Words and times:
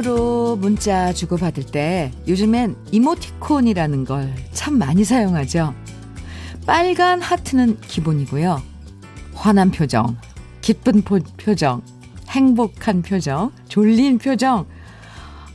휴대폰으로 0.00 0.56
문자 0.56 1.12
주고받을 1.12 1.64
때 1.66 2.12
요즘엔 2.26 2.76
이모티콘이라는 2.92 4.04
걸 4.04 4.34
참 4.52 4.78
많이 4.78 5.04
사용하죠. 5.04 5.74
빨간 6.66 7.20
하트는 7.22 7.80
기본이고요. 7.80 8.62
화난 9.34 9.70
표정, 9.70 10.16
기쁜 10.60 11.02
표정, 11.02 11.82
행복한 12.28 13.02
표정, 13.02 13.52
졸린 13.68 14.18
표정, 14.18 14.66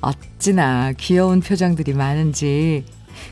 어찌나 0.02 0.94
귀여운 0.94 1.40
표정들이 1.40 1.94
많은지 1.94 2.86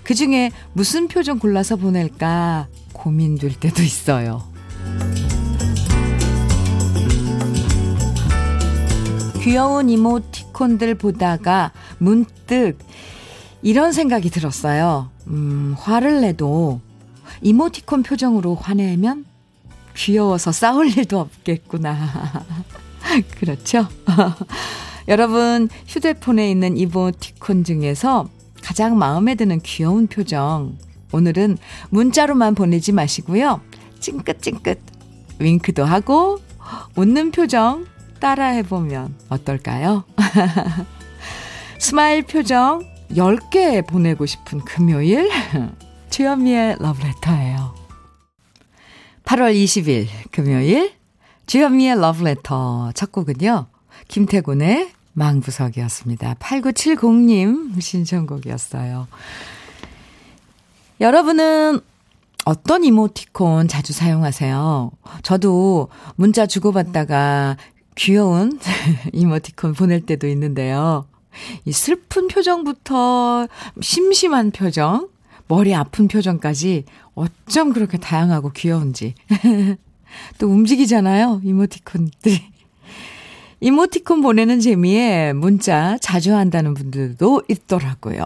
그 0.04 0.14
중에 0.14 0.52
무슨 0.74 1.08
표정 1.08 1.40
골라서 1.40 1.76
보낼까 1.76 2.68
고민될 2.94 3.60
때도 3.60 3.82
있어요. 3.82 4.44
귀여운 9.42 9.90
이모티 9.90 10.43
콘들 10.64 10.96
보다가 10.96 11.74
문득 11.98 12.78
이런 13.62 13.92
생각이 13.92 14.30
들었어요. 14.30 15.10
음, 15.28 15.76
화를 15.78 16.22
내도 16.22 16.80
이모티콘 17.42 18.04
표정으로 18.04 18.56
화내면 18.56 19.26
귀여워서 19.94 20.54
싸울 20.54 20.88
일도 20.88 21.20
없겠구나. 21.20 22.46
그렇죠? 23.40 23.90
여러분, 25.10 25.68
휴대폰에 25.86 26.50
있는 26.50 26.78
이모티콘 26.78 27.66
중에서 27.66 28.30
가장 28.64 28.98
마음에 28.98 29.36
드는 29.36 29.60
귀여운 29.64 30.08
표정. 30.08 30.78
오늘은 31.12 31.58
문자로만 31.90 32.56
보내지 32.56 32.94
마시고요. 32.94 33.60
찡긋찡긋 34.00 34.80
윙크도 35.40 35.84
하고 35.84 36.40
웃는 36.96 37.32
표정 37.32 37.86
따라해보면 38.24 39.16
어떨까요? 39.28 40.06
smile 41.78 42.24
표정 42.24 42.82
10개 43.12 43.86
보내고 43.86 44.26
싶은 44.26 44.62
금요일 44.62 45.30
주현미의 46.10 46.78
러브레터예요. 46.80 47.76
8월 49.26 49.54
20일 49.54 50.08
금요일 50.32 50.94
주현미의 51.48 52.00
러브레터 52.00 52.94
첫 52.96 53.12
곡은요. 53.12 53.68
김태곤의 54.08 54.92
망부석이었습니다. 55.12 56.36
8970님 56.36 57.82
신청곡이었어요. 57.82 59.08
여러분은 61.02 61.82
어떤 62.46 62.84
이모티콘 62.84 63.68
자주 63.68 63.94
사용하세요? 63.94 64.92
저도 65.24 65.90
문자 66.16 66.46
주고받다가 66.46 67.58
귀여운 67.96 68.60
이모티콘 69.14 69.74
보낼 69.74 70.02
때도 70.02 70.28
있는데요. 70.28 71.06
이 71.66 71.72
슬픈 71.72 72.28
표정부터 72.28 73.48
심심한 73.82 74.52
표정, 74.52 75.10
머리 75.48 75.74
아픈 75.74 76.08
표정까지 76.08 76.86
어쩜 77.16 77.74
그렇게 77.74 77.98
다양하고 77.98 78.52
귀여운지. 78.52 79.16
또 80.38 80.48
움직이잖아요, 80.48 81.42
이모티콘들이. 81.44 82.54
이모티콘 83.60 84.22
보내는 84.22 84.60
재미에 84.60 85.34
문자 85.34 85.98
자주 86.00 86.36
한다는 86.36 86.74
분들도 86.74 87.44
있더라고요. 87.48 88.26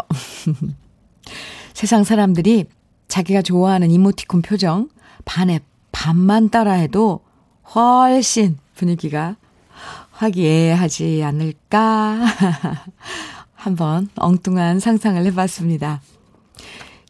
세상 1.73 2.03
사람들이 2.03 2.65
자기가 3.07 3.41
좋아하는 3.43 3.91
이모티콘 3.91 4.41
표정 4.41 4.89
반에 5.25 5.59
반만 5.91 6.49
따라해도 6.49 7.21
훨씬 7.75 8.57
분위기가 8.75 9.35
화기애애하지 10.17 11.23
않을까 11.23 12.25
한번 13.53 14.09
엉뚱한 14.15 14.79
상상을 14.79 15.23
해봤습니다. 15.25 16.01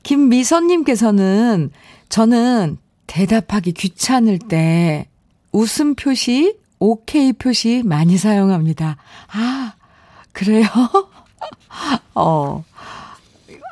김미선님께서는 0.04 1.72
저는 2.10 2.78
대답하기 3.08 3.74
귀찮을 3.74 4.40
때 4.40 5.08
웃음 5.52 5.96
표시, 5.96 6.58
오케이 6.80 7.34
표시 7.34 7.82
많이 7.84 8.18
사용합니다. 8.18 8.98
아, 9.30 9.74
그래요? 10.34 10.68
어. 12.16 12.64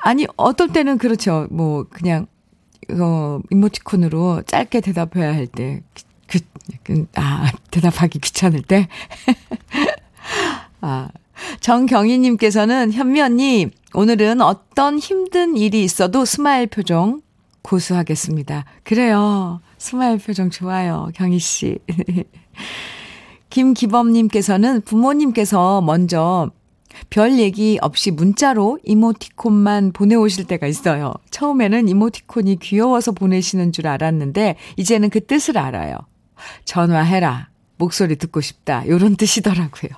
아니, 0.01 0.25
어떨 0.37 0.71
때는 0.71 0.97
그렇죠. 0.97 1.47
뭐, 1.51 1.85
그냥, 1.89 2.27
어, 2.91 3.39
이모티콘으로 3.51 4.43
짧게 4.43 4.81
대답해야 4.81 5.33
할 5.33 5.47
때, 5.47 5.81
그, 6.27 6.39
그, 6.83 7.05
아, 7.15 7.51
대답하기 7.71 8.19
귀찮을 8.19 8.61
때. 8.61 8.87
아, 10.81 11.09
정경희님께서는 11.59 12.91
현미 12.91 13.21
언니, 13.21 13.67
오늘은 13.93 14.41
어떤 14.41 14.99
힘든 14.99 15.57
일이 15.57 15.83
있어도 15.83 16.25
smile 16.25 16.67
표정 16.67 17.21
고수하겠습니다. 17.61 18.65
그래요. 18.83 19.61
smile 19.77 20.17
표정 20.17 20.49
좋아요. 20.49 21.09
경희 21.15 21.39
씨. 21.39 21.79
김기범님께서는 23.49 24.81
부모님께서 24.81 25.81
먼저 25.81 26.51
별 27.09 27.39
얘기 27.39 27.77
없이 27.81 28.11
문자로 28.11 28.79
이모티콘만 28.83 29.91
보내오실 29.93 30.45
때가 30.45 30.67
있어요. 30.67 31.13
처음에는 31.31 31.87
이모티콘이 31.87 32.57
귀여워서 32.57 33.11
보내시는 33.11 33.71
줄 33.71 33.87
알았는데, 33.87 34.55
이제는 34.77 35.09
그 35.09 35.25
뜻을 35.25 35.57
알아요. 35.57 35.97
전화해라. 36.65 37.49
목소리 37.77 38.15
듣고 38.15 38.41
싶다. 38.41 38.87
요런 38.87 39.15
뜻이더라고요. 39.15 39.91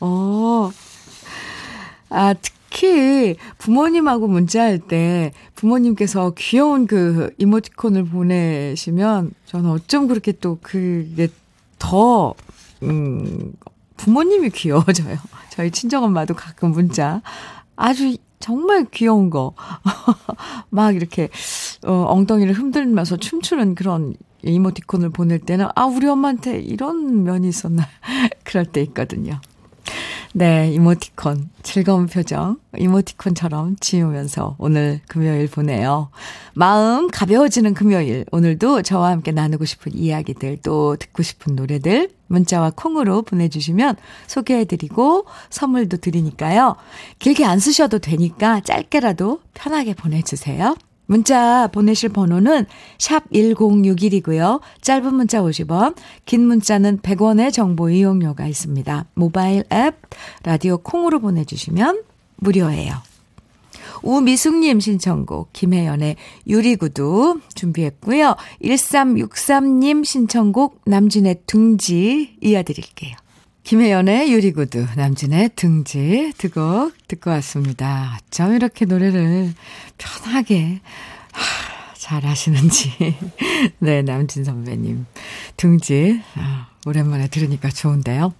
어. 0.00 0.70
아, 2.08 2.34
특히 2.34 3.36
부모님하고 3.58 4.26
문자할 4.26 4.78
때 4.78 5.32
부모님께서 5.54 6.32
귀여운 6.36 6.86
그 6.86 7.32
이모티콘을 7.38 8.04
보내시면 8.06 9.32
저는 9.46 9.70
어쩜 9.70 10.08
그렇게 10.08 10.32
또 10.32 10.58
그게 10.60 11.28
더, 11.78 12.34
음, 12.82 13.52
부모님이 13.96 14.50
귀여워져요. 14.50 15.18
저희 15.50 15.70
친정엄마도 15.70 16.34
가끔 16.34 16.72
문자 16.72 17.22
아주 17.76 18.16
정말 18.38 18.86
귀여운 18.90 19.30
거. 19.30 19.54
막 20.70 20.96
이렇게, 20.96 21.28
어, 21.86 22.06
엉덩이를 22.08 22.54
흔들면서 22.54 23.16
춤추는 23.18 23.74
그런 23.74 24.14
이모티콘을 24.42 25.10
보낼 25.10 25.38
때는, 25.38 25.68
아, 25.74 25.84
우리 25.86 26.06
엄마한테 26.06 26.60
이런 26.60 27.24
면이 27.24 27.48
있었나. 27.48 27.86
그럴 28.44 28.64
때 28.66 28.82
있거든요. 28.82 29.40
네, 30.32 30.70
이모티콘. 30.72 31.50
즐거운 31.64 32.06
표정. 32.06 32.58
이모티콘처럼 32.78 33.76
지우면서 33.80 34.54
오늘 34.58 35.00
금요일 35.08 35.48
보내요. 35.48 36.10
마음 36.54 37.08
가벼워지는 37.08 37.74
금요일. 37.74 38.24
오늘도 38.30 38.82
저와 38.82 39.10
함께 39.10 39.32
나누고 39.32 39.64
싶은 39.64 39.92
이야기들, 39.92 40.58
또 40.62 40.94
듣고 40.96 41.24
싶은 41.24 41.56
노래들, 41.56 42.10
문자와 42.28 42.72
콩으로 42.76 43.22
보내주시면 43.22 43.96
소개해드리고 44.28 45.26
선물도 45.50 45.96
드리니까요. 45.96 46.76
길게 47.18 47.44
안 47.44 47.58
쓰셔도 47.58 47.98
되니까 47.98 48.60
짧게라도 48.60 49.40
편하게 49.52 49.94
보내주세요. 49.94 50.76
문자 51.10 51.66
보내실 51.66 52.10
번호는 52.10 52.66
샵 52.98 53.28
1061이고요. 53.32 54.60
짧은 54.80 55.12
문자 55.12 55.42
50원, 55.42 55.96
긴 56.24 56.46
문자는 56.46 57.00
100원의 57.00 57.52
정보 57.52 57.90
이용료가 57.90 58.46
있습니다. 58.46 59.06
모바일 59.14 59.64
앱, 59.72 59.96
라디오 60.44 60.78
콩으로 60.78 61.18
보내주시면 61.18 62.04
무료예요. 62.36 62.94
우미숙님 64.02 64.78
신청곡 64.78 65.52
김혜연의 65.52 66.14
유리구두 66.46 67.40
준비했고요. 67.56 68.36
1363님 68.62 70.04
신청곡 70.04 70.82
남진의 70.86 71.40
둥지 71.44 72.36
이어드릴게요. 72.40 73.16
김혜연의 73.62 74.32
유리구두, 74.32 74.86
남진의 74.96 75.50
등지 75.54 76.32
두 76.38 76.48
곡 76.50 76.92
듣고 77.06 77.30
왔습니다. 77.30 78.18
어쩜 78.18 78.54
이렇게 78.54 78.84
노래를 78.84 79.52
편하게 79.98 80.80
하, 81.40 81.94
잘 81.94 82.24
하시는지. 82.24 83.16
네, 83.78 84.02
남진 84.02 84.44
선배님. 84.44 85.06
등지, 85.56 86.20
아, 86.36 86.68
오랜만에 86.86 87.28
들으니까 87.28 87.70
좋은데요. 87.70 88.32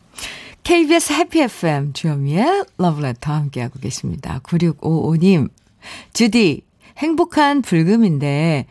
KBS 0.63 1.13
해피 1.15 1.41
FM 1.41 1.93
주현미의 1.95 2.65
러브레터 2.79 3.33
함께하고 3.33 3.81
계십니다. 3.81 4.41
9655님, 4.45 5.49
주디, 6.13 6.63
행복한 6.99 7.63
불금인데 7.63 8.67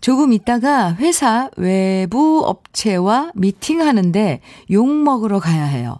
조금 0.00 0.32
있다가 0.32 0.94
회사 0.94 1.50
외부 1.56 2.42
업체와 2.46 3.32
미팅하는데 3.34 4.40
욕 4.70 4.88
먹으러 4.88 5.38
가야 5.38 5.64
해요. 5.64 5.98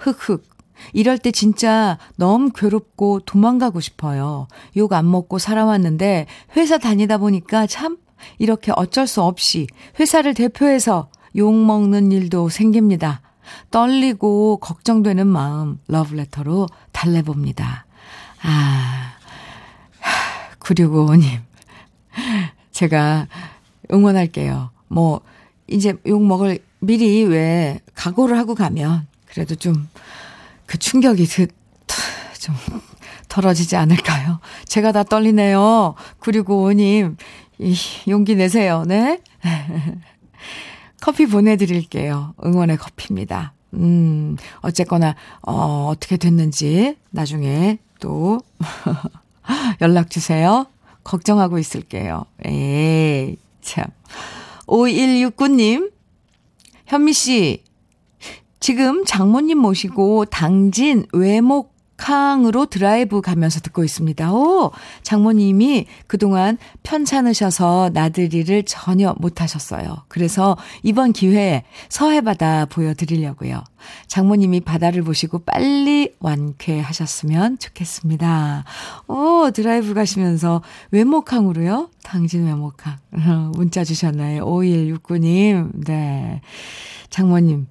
흑흑. 0.00 0.51
이럴 0.92 1.18
때 1.18 1.30
진짜 1.30 1.98
너무 2.16 2.50
괴롭고 2.50 3.20
도망가고 3.20 3.80
싶어요. 3.80 4.46
욕 4.76 4.92
안 4.92 5.10
먹고 5.10 5.38
살아왔는데 5.38 6.26
회사 6.56 6.78
다니다 6.78 7.18
보니까 7.18 7.66
참 7.66 7.96
이렇게 8.38 8.72
어쩔 8.76 9.06
수 9.06 9.22
없이 9.22 9.66
회사를 9.98 10.34
대표해서 10.34 11.08
욕 11.36 11.54
먹는 11.54 12.12
일도 12.12 12.48
생깁니다. 12.50 13.20
떨리고 13.70 14.58
걱정되는 14.58 15.26
마음 15.26 15.78
러브레터로 15.88 16.68
달래봅니다. 16.92 17.86
아, 18.42 19.12
9655님. 20.60 21.40
제가 22.70 23.26
응원할게요. 23.92 24.70
뭐, 24.88 25.20
이제 25.66 25.94
욕 26.06 26.22
먹을 26.24 26.58
미리 26.80 27.24
왜 27.24 27.80
각오를 27.94 28.36
하고 28.38 28.54
가면 28.54 29.06
그래도 29.26 29.54
좀 29.54 29.88
그 30.72 30.78
충격이 30.78 31.26
그, 31.26 31.46
좀 32.40 32.54
덜어지지 33.28 33.76
않을까요? 33.76 34.40
제가 34.64 34.90
다 34.92 35.02
떨리네요. 35.02 35.94
9655님, 36.18 37.16
이, 37.58 37.76
용기 38.08 38.34
내세요. 38.36 38.82
네? 38.86 39.20
커피 41.02 41.26
보내드릴게요. 41.26 42.32
응원의 42.42 42.78
커피입니다. 42.78 43.52
음, 43.74 44.38
어쨌거나, 44.62 45.14
어, 45.42 45.88
어떻게 45.90 46.16
됐는지 46.16 46.96
나중에 47.10 47.76
또 48.00 48.40
연락 49.82 50.08
주세요. 50.08 50.64
걱정하고 51.04 51.58
있을게요. 51.58 52.24
에이, 52.46 53.36
참. 53.60 53.84
5169님, 54.66 55.92
현미 56.86 57.12
씨, 57.12 57.62
지금 58.62 59.04
장모님 59.04 59.58
모시고 59.58 60.26
당진 60.26 61.04
외목 61.12 61.72
북항으로 62.02 62.66
드라이브 62.66 63.20
가면서 63.20 63.60
듣고 63.60 63.84
있습니다. 63.84 64.32
오, 64.32 64.72
장모님이 65.02 65.86
그동안 66.06 66.58
편찮으셔서 66.82 67.90
나들이를 67.94 68.64
전혀 68.64 69.14
못 69.18 69.40
하셨어요. 69.40 70.04
그래서 70.08 70.56
이번 70.82 71.12
기회에 71.12 71.62
서해바다 71.88 72.66
보여드리려고요. 72.66 73.62
장모님이 74.08 74.60
바다를 74.60 75.02
보시고 75.02 75.40
빨리 75.40 76.14
완쾌하셨으면 76.18 77.58
좋겠습니다. 77.58 78.64
오, 79.06 79.50
드라이브 79.52 79.94
가시면서 79.94 80.62
외목항으로요? 80.90 81.90
당진 82.02 82.46
외목항. 82.46 82.98
문자 83.54 83.84
주셨나요? 83.84 84.44
5169님. 84.44 85.84
네. 85.84 86.40
장모님. 87.10 87.66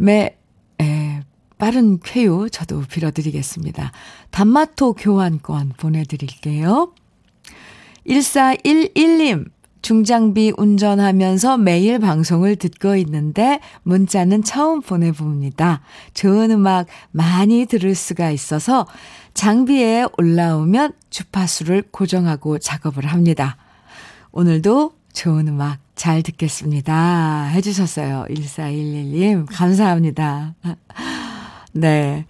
매, 0.00 0.36
에, 0.80 1.20
빠른 1.58 1.98
쾌유 1.98 2.48
저도 2.50 2.82
빌어드리겠습니다. 2.88 3.90
단마토 4.30 4.92
교환권 4.94 5.72
보내드릴게요. 5.76 6.92
1411님, 8.06 9.50
중장비 9.82 10.52
운전하면서 10.56 11.58
매일 11.58 11.98
방송을 11.98 12.56
듣고 12.56 12.94
있는데 12.96 13.58
문자는 13.82 14.44
처음 14.44 14.80
보내봅니다. 14.80 15.82
좋은 16.14 16.52
음악 16.52 16.86
많이 17.10 17.66
들을 17.66 17.94
수가 17.94 18.30
있어서 18.30 18.86
장비에 19.34 20.06
올라오면 20.16 20.92
주파수를 21.10 21.82
고정하고 21.90 22.58
작업을 22.58 23.06
합니다. 23.06 23.56
오늘도 24.30 24.97
좋은 25.18 25.48
음악 25.48 25.80
잘 25.96 26.22
듣겠습니다. 26.22 27.46
해주셨어요. 27.46 28.26
1411님, 28.30 29.46
감사합니다. 29.50 30.54
네. 31.74 32.24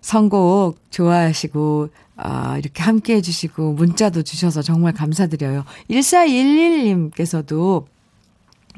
선곡 0.00 0.90
좋아하시고, 0.90 1.90
아, 2.16 2.58
이렇게 2.58 2.82
함께 2.82 3.14
해주시고, 3.14 3.74
문자도 3.74 4.24
주셔서 4.24 4.62
정말 4.62 4.92
감사드려요. 4.94 5.64
1411님께서도, 5.88 7.86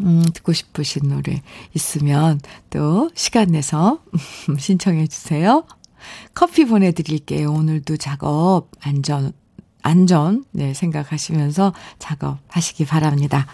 음, 0.03 0.23
듣고 0.35 0.53
싶으신 0.53 1.09
노래 1.09 1.41
있으면 1.73 2.41
또 2.69 3.11
시간 3.15 3.49
내서 3.53 4.03
신청해 4.59 5.07
주세요. 5.07 5.65
커피 6.35 6.67
보내드릴게요. 6.67 7.51
오늘도 7.51 7.97
작업 7.97 8.69
안전, 8.83 9.33
안전, 9.87 10.45
네, 10.51 10.75
생각하시면서 10.75 11.73
작업하시기 12.01 12.87
바랍니다. 12.87 13.47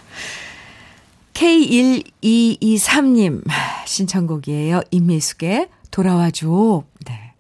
K1223님 1.35 3.45
신청곡이에요. 3.87 4.81
임미숙의 4.91 5.69
돌아와줘. 5.91 6.85
네. 7.05 7.35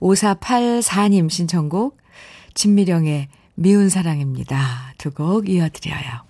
5484님 0.00 1.30
신청곡, 1.30 1.98
진미령의 2.54 3.28
미운 3.54 3.88
사랑입니다. 3.88 4.94
두 4.98 5.12
곡 5.12 5.48
이어드려요. 5.48 6.22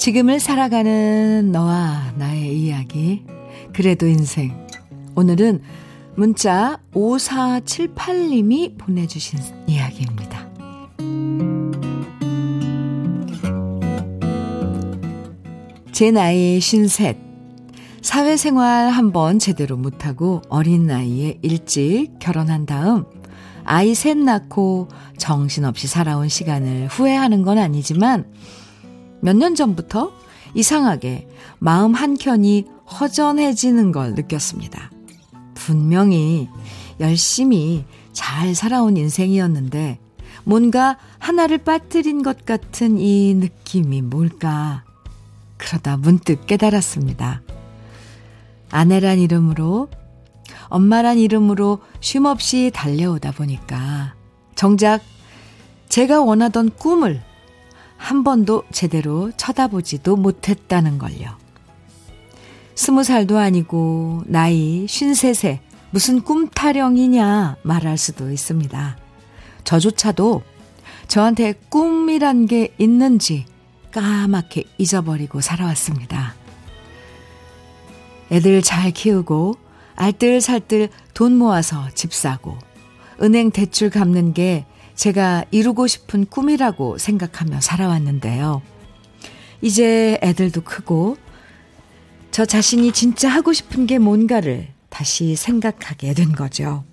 지금을 0.00 0.40
살아가는 0.40 1.52
너와 1.52 2.14
나의 2.16 2.58
이야기. 2.58 3.22
그래도 3.74 4.06
인생. 4.06 4.66
오늘은 5.14 5.60
문자 6.14 6.80
5478님이 6.94 8.78
보내주신 8.78 9.38
이야기입니다. 9.66 10.48
제 15.92 16.10
나이 16.10 16.56
53. 16.56 17.14
사회생활 18.00 18.88
한번 18.88 19.38
제대로 19.38 19.76
못하고 19.76 20.40
어린 20.48 20.86
나이에 20.86 21.40
일찍 21.42 22.12
결혼한 22.18 22.64
다음 22.64 23.04
아이 23.64 23.94
셋 23.94 24.16
낳고 24.16 24.88
정신없이 25.18 25.88
살아온 25.88 26.30
시간을 26.30 26.86
후회하는 26.86 27.42
건 27.42 27.58
아니지만 27.58 28.24
몇 29.22 29.36
년 29.36 29.54
전부터 29.54 30.12
이상하게 30.54 31.28
마음 31.58 31.94
한켠이 31.94 32.66
허전해지는 33.00 33.92
걸 33.92 34.14
느꼈습니다. 34.14 34.90
분명히 35.54 36.48
열심히 36.98 37.84
잘 38.12 38.54
살아온 38.54 38.96
인생이었는데 38.96 39.98
뭔가 40.44 40.96
하나를 41.18 41.58
빠뜨린 41.58 42.22
것 42.22 42.44
같은 42.44 42.98
이 42.98 43.34
느낌이 43.34 44.02
뭘까? 44.02 44.84
그러다 45.58 45.96
문득 45.98 46.46
깨달았습니다. 46.46 47.42
아내란 48.70 49.18
이름으로, 49.18 49.88
엄마란 50.68 51.18
이름으로 51.18 51.80
쉼없이 52.00 52.70
달려오다 52.72 53.32
보니까 53.32 54.14
정작 54.54 55.00
제가 55.88 56.22
원하던 56.22 56.70
꿈을 56.78 57.20
한 58.00 58.24
번도 58.24 58.64
제대로 58.72 59.30
쳐다보지도 59.36 60.16
못했다는 60.16 60.98
걸요. 60.98 61.36
스무 62.74 63.04
살도 63.04 63.38
아니고 63.38 64.22
나이 64.26 64.86
쉰셋에 64.88 65.60
무슨 65.90 66.22
꿈 66.22 66.48
타령이냐 66.48 67.58
말할 67.62 67.98
수도 67.98 68.32
있습니다. 68.32 68.96
저조차도 69.64 70.42
저한테 71.08 71.52
꿈이란 71.68 72.46
게 72.46 72.74
있는지 72.78 73.44
까맣게 73.92 74.64
잊어버리고 74.78 75.42
살아왔습니다. 75.42 76.34
애들 78.32 78.62
잘 78.62 78.92
키우고 78.92 79.56
알뜰살뜰 79.94 80.88
돈 81.12 81.36
모아서 81.36 81.88
집 81.94 82.14
사고 82.14 82.56
은행 83.20 83.50
대출 83.50 83.90
갚는 83.90 84.32
게 84.32 84.64
제가 84.94 85.44
이루고 85.50 85.86
싶은 85.86 86.26
꿈이라고 86.26 86.98
생각하며 86.98 87.60
살아왔는데요. 87.60 88.62
이제 89.62 90.18
애들도 90.22 90.62
크고 90.62 91.16
저 92.30 92.44
자신이 92.44 92.92
진짜 92.92 93.28
하고 93.28 93.52
싶은 93.52 93.86
게 93.86 93.98
뭔가를 93.98 94.68
다시 94.88 95.36
생각하게 95.36 96.14
된 96.14 96.32
거죠. 96.32 96.84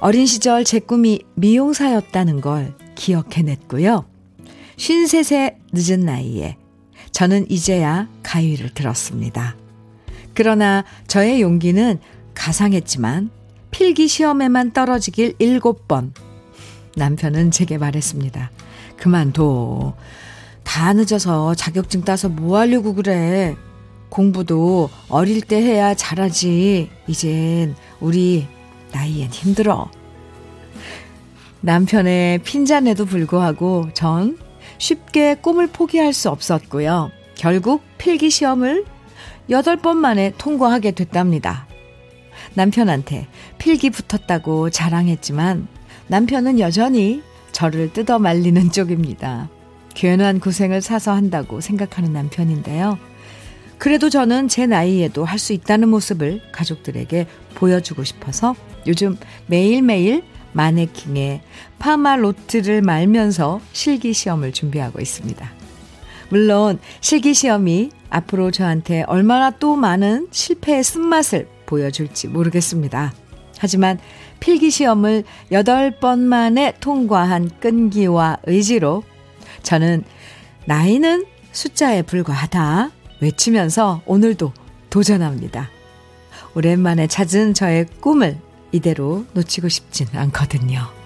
어린 0.00 0.26
시절 0.26 0.64
제 0.64 0.78
꿈이 0.78 1.20
미용사였다는 1.34 2.40
걸 2.40 2.74
기억해냈고요. 2.94 4.06
53세 4.76 5.56
늦은 5.72 6.00
나이에 6.00 6.56
저는 7.10 7.50
이제야 7.50 8.08
가위를 8.22 8.74
들었습니다. 8.74 9.56
그러나 10.34 10.84
저의 11.08 11.42
용기는 11.42 11.98
가상했지만 12.34 13.30
필기 13.72 14.06
시험에만 14.06 14.72
떨어지길 14.72 15.34
7번. 15.38 16.12
남편은 16.98 17.50
제게 17.50 17.78
말했습니다. 17.78 18.50
그만둬. 18.96 19.94
다 20.64 20.92
늦어서 20.92 21.54
자격증 21.54 22.02
따서 22.02 22.28
뭐 22.28 22.58
하려고 22.58 22.94
그래. 22.94 23.56
공부도 24.10 24.90
어릴 25.08 25.40
때 25.40 25.56
해야 25.56 25.94
잘하지. 25.94 26.90
이젠 27.06 27.74
우리 28.00 28.46
나이엔 28.92 29.30
힘들어. 29.30 29.90
남편의 31.60 32.40
핀잔에도 32.40 33.04
불구하고 33.04 33.88
전 33.94 34.38
쉽게 34.78 35.36
꿈을 35.36 35.66
포기할 35.66 36.12
수 36.12 36.28
없었고요. 36.30 37.10
결국 37.34 37.82
필기 37.98 38.30
시험을 38.30 38.84
8번 39.48 39.96
만에 39.96 40.32
통과하게 40.38 40.92
됐답니다. 40.92 41.66
남편한테 42.54 43.28
필기 43.58 43.90
붙었다고 43.90 44.70
자랑했지만 44.70 45.68
남편은 46.08 46.58
여전히 46.58 47.22
저를 47.52 47.92
뜯어 47.92 48.18
말리는 48.18 48.70
쪽입니다. 48.72 49.48
괜한 49.94 50.40
고생을 50.40 50.80
사서 50.80 51.12
한다고 51.12 51.60
생각하는 51.60 52.12
남편인데요. 52.12 52.98
그래도 53.78 54.10
저는 54.10 54.48
제 54.48 54.66
나이에도 54.66 55.24
할 55.24 55.38
수 55.38 55.52
있다는 55.52 55.88
모습을 55.88 56.40
가족들에게 56.52 57.26
보여주고 57.54 58.04
싶어서 58.04 58.54
요즘 58.86 59.16
매일매일 59.46 60.24
마네킹에 60.52 61.42
파마 61.78 62.16
로트를 62.16 62.82
말면서 62.82 63.60
실기 63.72 64.12
시험을 64.12 64.52
준비하고 64.52 65.00
있습니다. 65.00 65.48
물론 66.30 66.78
실기 67.00 67.34
시험이 67.34 67.90
앞으로 68.10 68.50
저한테 68.50 69.04
얼마나 69.06 69.50
또 69.50 69.76
많은 69.76 70.28
실패의 70.30 70.82
쓴맛을 70.82 71.48
보여줄지 71.66 72.28
모르겠습니다. 72.28 73.12
하지만 73.58 73.98
필기 74.40 74.70
시험을 74.70 75.24
8번 75.50 76.20
만에 76.20 76.74
통과한 76.80 77.50
끈기와 77.60 78.38
의지로 78.46 79.02
저는 79.62 80.04
나이는 80.64 81.26
숫자에 81.52 82.02
불과하다 82.02 82.90
외치면서 83.20 84.02
오늘도 84.06 84.52
도전합니다. 84.90 85.70
오랜만에 86.54 87.06
찾은 87.06 87.54
저의 87.54 87.86
꿈을 88.00 88.38
이대로 88.72 89.24
놓치고 89.34 89.68
싶진 89.68 90.06
않거든요. 90.14 90.97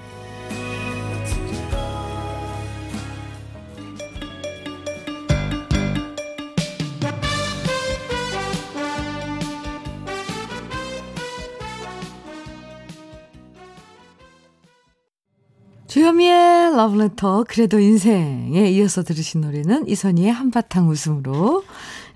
주현미의 15.92 16.75
러브레터 16.75 17.44
그래도 17.46 17.78
인생에 17.78 18.66
이어서 18.70 19.02
들으신 19.02 19.42
노래는 19.42 19.87
이선희의 19.87 20.32
한바탕 20.32 20.88
웃음으로 20.88 21.64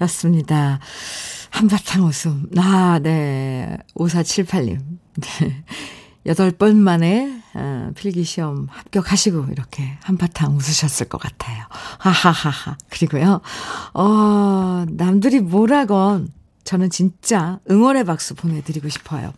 였습니다. 0.00 0.80
한바탕 1.50 2.06
웃음. 2.06 2.48
아, 2.56 2.98
네. 3.02 3.76
5478님. 3.94 4.78
네. 5.20 5.64
8번 6.24 6.76
만에 6.76 7.38
어, 7.52 7.90
필기시험 7.94 8.66
합격하시고 8.70 9.48
이렇게 9.52 9.98
한바탕 10.04 10.56
웃으셨을 10.56 11.10
것 11.10 11.18
같아요. 11.20 11.62
하하하하. 11.98 12.78
그리고요, 12.88 13.42
어, 13.92 14.86
남들이 14.88 15.40
뭐라건 15.40 16.32
저는 16.64 16.88
진짜 16.88 17.60
응원의 17.70 18.04
박수 18.04 18.34
보내드리고 18.36 18.88
싶어요. 18.88 19.34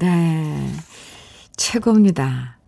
네. 0.00 0.55
최고입니다. 1.66 2.58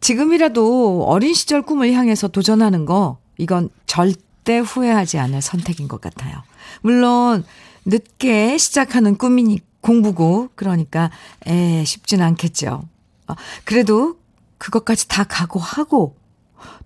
지금이라도 0.00 1.04
어린 1.06 1.32
시절 1.32 1.62
꿈을 1.62 1.94
향해서 1.94 2.28
도전하는 2.28 2.84
거, 2.84 3.16
이건 3.38 3.70
절대 3.86 4.58
후회하지 4.58 5.18
않을 5.18 5.40
선택인 5.40 5.88
것 5.88 6.02
같아요. 6.02 6.42
물론, 6.82 7.44
늦게 7.86 8.58
시작하는 8.58 9.16
꿈이니 9.16 9.60
공부고, 9.80 10.50
그러니까, 10.54 11.10
에, 11.46 11.82
쉽진 11.86 12.20
않겠죠. 12.20 12.82
어, 13.28 13.34
그래도 13.64 14.18
그것까지 14.58 15.08
다 15.08 15.24
각오하고 15.24 16.14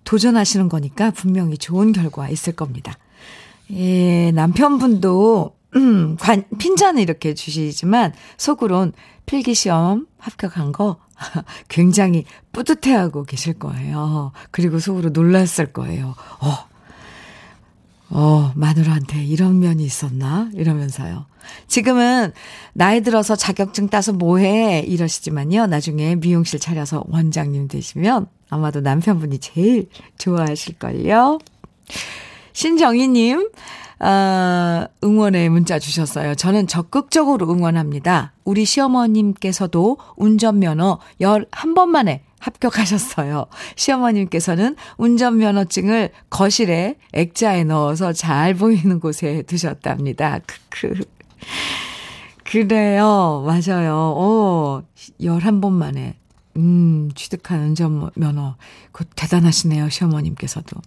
도전하시는 0.05 0.69
거니까 0.69 1.11
분명히 1.11 1.57
좋은 1.57 1.91
결과 1.91 2.29
있을 2.29 2.53
겁니다. 2.53 2.97
예, 3.71 4.31
남편분도, 4.31 5.56
음, 5.77 6.17
관, 6.19 6.43
핀잔을 6.57 7.01
이렇게 7.01 7.33
주시지만, 7.33 8.13
속으론 8.37 8.93
필기시험 9.25 10.07
합격한 10.17 10.71
거 10.71 10.97
굉장히 11.69 12.25
뿌듯해하고 12.51 13.23
계실 13.23 13.53
거예요. 13.53 14.31
그리고 14.51 14.79
속으로 14.79 15.09
놀랐을 15.09 15.71
거예요. 15.73 16.15
어, 16.39 16.67
어, 18.09 18.51
마누라한테 18.55 19.23
이런 19.23 19.59
면이 19.59 19.83
있었나? 19.83 20.49
이러면서요. 20.53 21.25
지금은 21.67 22.31
나이 22.73 23.01
들어서 23.01 23.35
자격증 23.35 23.89
따서 23.89 24.13
뭐해? 24.13 24.83
이러시지만요. 24.87 25.67
나중에 25.67 26.15
미용실 26.15 26.59
차려서 26.59 27.05
원장님 27.07 27.67
되시면 27.67 28.27
아마도 28.49 28.81
남편분이 28.81 29.39
제일 29.39 29.89
좋아하실걸요. 30.17 31.39
신정희님, 32.57 33.51
어, 33.99 34.85
응원의 35.03 35.49
문자 35.49 35.77
주셨어요. 35.77 36.33
저는 36.33 36.65
적극적으로 36.65 37.47
응원합니다. 37.51 38.33
우리 38.45 38.65
시어머님께서도 38.65 39.99
운전면허 40.15 40.97
11번 41.21 41.89
만에 41.89 42.23
합격하셨어요. 42.39 43.45
시어머님께서는 43.75 44.75
운전면허증을 44.97 46.09
거실에 46.31 46.95
액자에 47.13 47.63
넣어서 47.63 48.11
잘 48.11 48.55
보이는 48.55 48.99
곳에 48.99 49.43
두셨답니다. 49.43 50.39
크크. 50.71 51.05
그래요. 52.43 53.45
맞아요. 53.45 54.15
어, 54.17 54.81
11번 55.21 55.73
만에. 55.73 56.15
음, 56.55 57.11
취득한 57.13 57.59
운전면허. 57.59 58.55
그 58.91 59.05
대단하시네요. 59.15 59.89
시어머님께서도. 59.89 60.81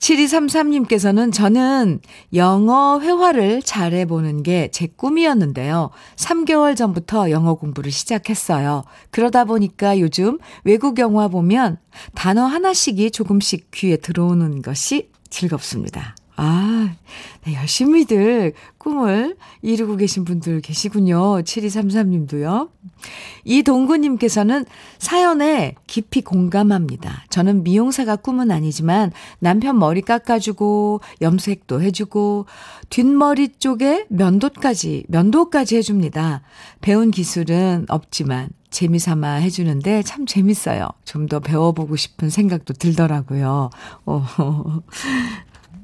7233님께서는 0.00 1.32
저는 1.32 2.00
영어 2.34 3.00
회화를 3.00 3.62
잘해보는 3.62 4.42
게 4.42 4.70
제 4.72 4.86
꿈이었는데요. 4.86 5.90
3개월 6.16 6.76
전부터 6.76 7.30
영어 7.30 7.54
공부를 7.54 7.90
시작했어요. 7.90 8.84
그러다 9.10 9.44
보니까 9.44 9.98
요즘 10.00 10.38
외국 10.64 10.98
영화 10.98 11.28
보면 11.28 11.78
단어 12.14 12.44
하나씩이 12.44 13.10
조금씩 13.10 13.70
귀에 13.72 13.96
들어오는 13.96 14.62
것이 14.62 15.10
즐겁습니다. 15.28 16.14
아, 16.36 16.94
네, 17.44 17.54
열심히들 17.54 18.52
꿈을 18.78 19.36
이루고 19.62 19.96
계신 19.96 20.24
분들 20.24 20.60
계시군요. 20.60 21.42
7233님도요. 21.42 22.70
이동구님께서는 23.44 24.64
사연에 24.98 25.74
깊이 25.86 26.22
공감합니다. 26.22 27.24
저는 27.30 27.62
미용사가 27.62 28.16
꿈은 28.16 28.50
아니지만 28.50 29.12
남편 29.38 29.78
머리 29.78 30.02
깎아주고 30.02 31.00
염색도 31.20 31.82
해주고 31.82 32.46
뒷머리 32.88 33.58
쪽에 33.58 34.06
면도까지, 34.08 35.04
면도까지 35.08 35.76
해줍니다. 35.76 36.42
배운 36.80 37.10
기술은 37.10 37.86
없지만 37.88 38.48
재미삼아 38.70 39.34
해주는데 39.34 40.02
참 40.02 40.26
재밌어요. 40.26 40.88
좀 41.04 41.26
더 41.30 41.38
배워보고 41.38 41.96
싶은 41.96 42.28
생각도 42.30 42.74
들더라고요. 42.74 43.70
어, 44.06 44.26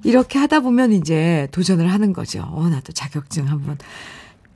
이렇게 0.05 0.39
하다 0.39 0.61
보면 0.61 0.93
이제 0.93 1.49
도전을 1.53 1.93
하는 1.93 2.13
거죠. 2.13 2.43
어, 2.51 2.69
나도 2.69 2.93
자격증 2.93 3.49
한번 3.49 3.79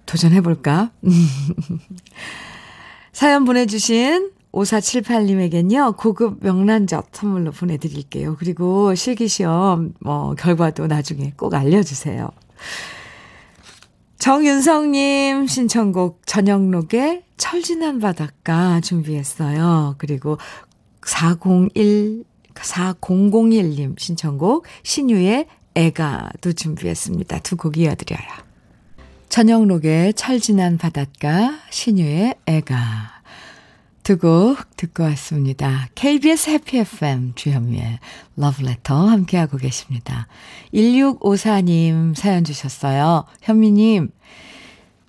도전해볼까? 0.06 0.90
사연 3.12 3.44
보내주신 3.44 4.30
5478님에겐요, 4.52 5.96
고급 5.96 6.42
명란젓 6.42 7.08
선물로 7.12 7.52
보내드릴게요. 7.52 8.36
그리고 8.38 8.94
실기시험, 8.94 9.94
뭐, 10.00 10.34
결과도 10.34 10.86
나중에 10.86 11.32
꼭 11.36 11.54
알려주세요. 11.54 12.30
정윤성님 14.18 15.46
신청곡 15.46 16.22
전영록의 16.26 17.24
철진한 17.36 18.00
바닷가 18.00 18.80
준비했어요. 18.80 19.94
그리고 19.98 20.36
401 21.06 22.24
4001님 22.62 23.98
신청곡 23.98 24.66
신유의 24.82 25.46
애가도 25.74 26.52
준비했습니다. 26.52 27.38
두 27.40 27.56
곡 27.56 27.76
이어드려요. 27.78 28.50
전영록의 29.28 30.14
찰진한 30.14 30.76
바닷가, 30.76 31.60
신유의 31.70 32.34
애가 32.46 33.20
두곡 34.02 34.76
듣고 34.76 35.04
왔습니다. 35.04 35.88
KBS 35.94 36.50
해피 36.50 36.78
FM 36.78 37.34
주현미의 37.36 38.00
러브레터 38.36 39.06
함께하고 39.06 39.56
계십니다. 39.58 40.26
1654님 40.74 42.16
사연 42.16 42.42
주셨어요. 42.42 43.24
현미님, 43.42 44.10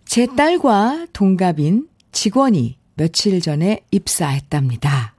제 0.06 0.28
딸과 0.28 1.08
동갑인 1.14 1.88
직원이 2.12 2.78
며칠 2.96 3.42
전에 3.42 3.80
입사했답니다. 3.90 5.16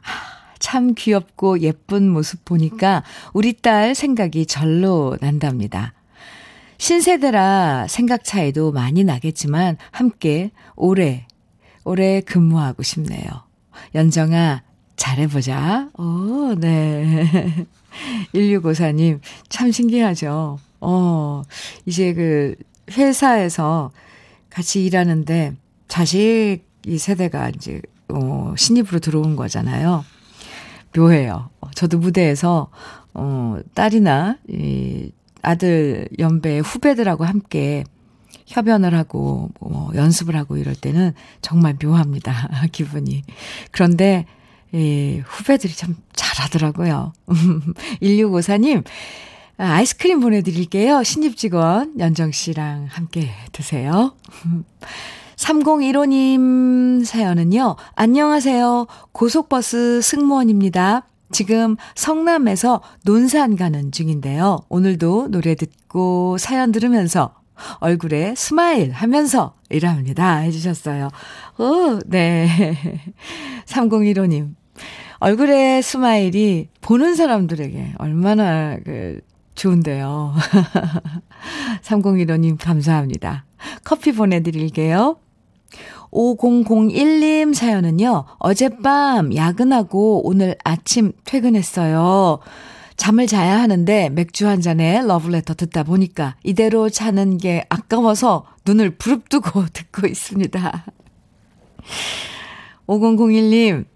참 0.62 0.94
귀엽고 0.94 1.58
예쁜 1.60 2.08
모습 2.08 2.44
보니까 2.44 3.02
우리 3.34 3.52
딸 3.52 3.96
생각이 3.96 4.46
절로 4.46 5.18
난답니다. 5.20 5.92
신세대라 6.78 7.88
생각 7.88 8.22
차이도 8.22 8.70
많이 8.70 9.02
나겠지만 9.02 9.76
함께 9.90 10.52
오래, 10.76 11.26
오래 11.84 12.20
근무하고 12.20 12.84
싶네요. 12.84 13.24
연정아, 13.96 14.62
잘해보자. 14.94 15.90
오, 15.98 16.54
네. 16.54 17.66
1654님, 18.32 19.18
참 19.48 19.72
신기하죠. 19.72 20.60
어, 20.80 21.42
이제 21.86 22.14
그 22.14 22.54
회사에서 22.92 23.90
같이 24.48 24.84
일하는데 24.84 25.54
자식 25.88 26.60
이 26.86 26.98
세대가 26.98 27.50
이제 27.50 27.82
어, 28.08 28.54
신입으로 28.56 29.00
들어온 29.00 29.34
거잖아요. 29.34 30.04
묘해요. 30.96 31.50
저도 31.74 31.98
무대에서, 31.98 32.68
어, 33.14 33.58
딸이나, 33.74 34.38
이, 34.48 35.12
아들 35.42 36.08
연배 36.18 36.58
후배들하고 36.58 37.24
함께 37.24 37.84
협연을 38.46 38.94
하고, 38.94 39.50
뭐, 39.60 39.90
연습을 39.94 40.36
하고 40.36 40.56
이럴 40.56 40.74
때는 40.74 41.14
정말 41.40 41.76
묘합니다. 41.82 42.50
기분이. 42.72 43.24
그런데, 43.70 44.26
예, 44.74 45.18
후배들이 45.18 45.74
참 45.74 45.96
잘하더라고요. 46.14 47.12
1654님, 48.00 48.84
아이스크림 49.58 50.20
보내드릴게요. 50.20 51.02
신입 51.02 51.36
직원 51.36 51.98
연정 51.98 52.32
씨랑 52.32 52.86
함께 52.90 53.30
드세요. 53.52 54.14
3015님 55.42 57.04
사연은요. 57.04 57.74
안녕하세요. 57.96 58.86
고속버스 59.10 60.00
승무원입니다. 60.00 61.02
지금 61.32 61.76
성남에서 61.96 62.80
논산 63.04 63.56
가는 63.56 63.90
중인데요. 63.90 64.60
오늘도 64.68 65.28
노래 65.30 65.56
듣고 65.56 66.38
사연 66.38 66.70
들으면서 66.70 67.34
얼굴에 67.80 68.34
smile 68.36 68.92
하면서 68.92 69.54
일합니다. 69.68 70.36
해주셨어요. 70.36 71.08
오, 71.58 71.98
네. 72.06 72.48
3015님. 73.66 74.54
얼굴에 75.18 75.82
스마일이 75.82 76.68
보는 76.80 77.16
사람들에게 77.16 77.94
얼마나 77.98 78.76
그 78.84 79.20
좋은데요. 79.56 80.34
3015님 81.82 82.58
감사합니다. 82.60 83.44
커피 83.84 84.12
보내드릴게요. 84.12 85.16
5001님 86.12 87.54
사연은요, 87.54 88.24
어젯밤 88.38 89.34
야근하고 89.34 90.26
오늘 90.26 90.56
아침 90.62 91.12
퇴근했어요. 91.24 92.38
잠을 92.96 93.26
자야 93.26 93.60
하는데 93.60 94.10
맥주 94.10 94.46
한 94.46 94.60
잔에 94.60 95.02
러브레터 95.02 95.54
듣다 95.54 95.82
보니까 95.82 96.36
이대로 96.44 96.90
자는 96.90 97.38
게 97.38 97.64
아까워서 97.68 98.44
눈을 98.66 98.96
부릅뜨고 98.96 99.66
듣고 99.72 100.06
있습니다. 100.06 100.84
5001님, 102.86 103.86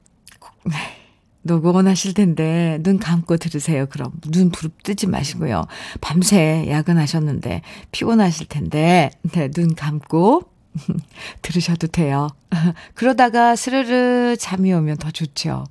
녹음은 1.42 1.87
하실 1.87 2.14
텐데 2.14 2.78
눈 2.82 2.99
감고 2.99 3.37
들으세요. 3.37 3.87
그럼 3.87 4.12
눈 4.32 4.50
부릅뜨지 4.50 5.06
마시고요. 5.06 5.66
밤새 6.00 6.66
야근하셨는데 6.68 7.62
피곤하실 7.92 8.49
텐데 8.49 9.11
네, 9.32 9.49
눈 9.50 9.75
감고 9.75 10.55
들으셔도 11.42 11.87
돼요. 11.87 12.28
그러다가 12.95 13.56
스르르 13.56 14.37
잠이 14.38 14.73
오면 14.73 14.99
더 14.99 15.11
좋죠. 15.11 15.64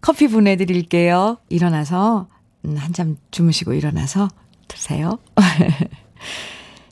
커피 0.00 0.28
보내드릴게요. 0.28 1.38
일어나서 1.48 2.28
음, 2.64 2.76
한잠 2.76 3.16
주무시고 3.30 3.74
일어나서 3.74 4.28
드세요. 4.68 5.18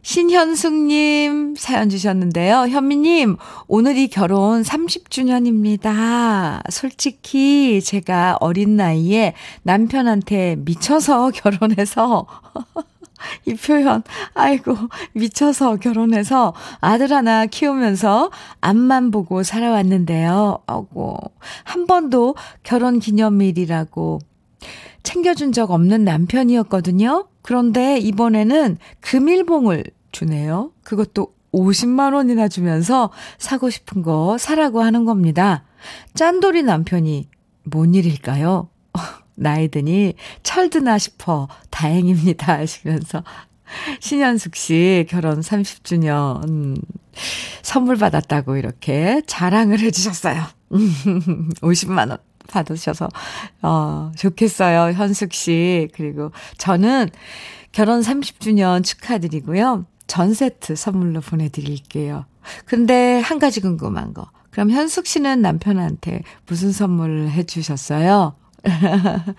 신현숙님 0.05 1.55
사연 1.57 1.89
주셨는데요. 1.89 2.67
현미님, 2.69 3.37
오늘이 3.69 4.09
결혼 4.09 4.63
30주년입니다. 4.63 6.61
솔직히 6.71 7.81
제가 7.81 8.37
어린 8.41 8.77
나이에 8.77 9.35
남편한테 9.63 10.57
미쳐서 10.59 11.31
결혼해서, 11.31 12.27
이 13.47 13.55
표현, 13.55 14.03
아이고, 14.35 14.77
미쳐서 15.13 15.77
결혼해서 15.77 16.55
아들 16.81 17.13
하나 17.13 17.47
키우면서 17.47 18.31
앞만 18.61 19.11
보고 19.11 19.43
살아왔는데요. 19.43 20.61
아고, 20.67 21.17
한 21.65 21.87
번도 21.87 22.35
결혼 22.63 22.99
기념일이라고 22.99 24.21
챙겨준 25.03 25.53
적 25.53 25.71
없는 25.71 26.05
남편이었거든요. 26.05 27.27
그런데 27.43 27.99
이번에는 27.99 28.79
금일봉을 29.01 29.85
주네요. 30.13 30.71
그것도 30.85 31.35
50만 31.53 32.15
원이나 32.15 32.49
주면서 32.49 33.11
사고 33.39 33.69
싶은 33.69 34.03
거 34.03 34.39
사라고 34.39 34.83
하는 34.83 35.05
겁니다. 35.05 35.65
짠돌이 36.15 36.63
남편이 36.63 37.29
뭔 37.65 37.95
일일까요? 37.95 38.69
나이 39.35 39.69
드니 39.69 40.15
철드나 40.43 40.99
싶어 40.99 41.49
다행입니다 41.71 42.55
하시면서 42.59 43.25
신현숙 44.01 44.57
씨 44.57 45.07
결혼 45.09 45.41
30주년 45.41 46.49
음, 46.49 46.77
선물 47.63 47.97
받았다고 47.97 48.57
이렇게 48.57 49.23
자랑을 49.27 49.81
해주셨어요. 49.81 50.43
50만 51.61 52.11
원. 52.11 52.19
받으셔서, 52.49 53.09
어, 53.63 54.13
좋겠어요. 54.17 54.93
현숙 54.93 55.33
씨. 55.33 55.89
그리고 55.95 56.33
저는 56.59 57.09
결혼 57.71 58.01
30주년 58.01 58.85
축하드리고요. 58.85 59.87
전 60.07 60.35
세트 60.35 60.77
선물로 60.77 61.21
보내드릴게요. 61.21 62.27
근데 62.67 63.21
한 63.21 63.39
가지 63.39 63.61
궁금한 63.61 64.13
거. 64.13 64.29
그럼 64.51 64.71
현숙 64.71 65.07
씨는 65.07 65.41
남편한테 65.41 66.23
무슨 66.47 66.73
선물을 66.73 67.31
해주셨어요? 67.31 68.35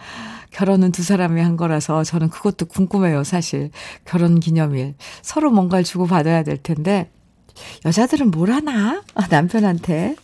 결혼은 0.52 0.92
두 0.92 1.04
사람이 1.04 1.42
한 1.42 1.58
거라서 1.58 2.04
저는 2.04 2.30
그것도 2.30 2.66
궁금해요, 2.68 3.24
사실. 3.24 3.72
결혼 4.06 4.40
기념일. 4.40 4.96
서로 5.22 5.52
뭔가를 5.52 5.84
주고 5.84 6.06
받아야 6.08 6.44
될 6.44 6.58
텐데, 6.58 7.10
여자들은 7.86 8.32
뭘 8.32 8.52
하나? 8.52 9.02
아, 9.16 9.28
남편한테. 9.30 10.16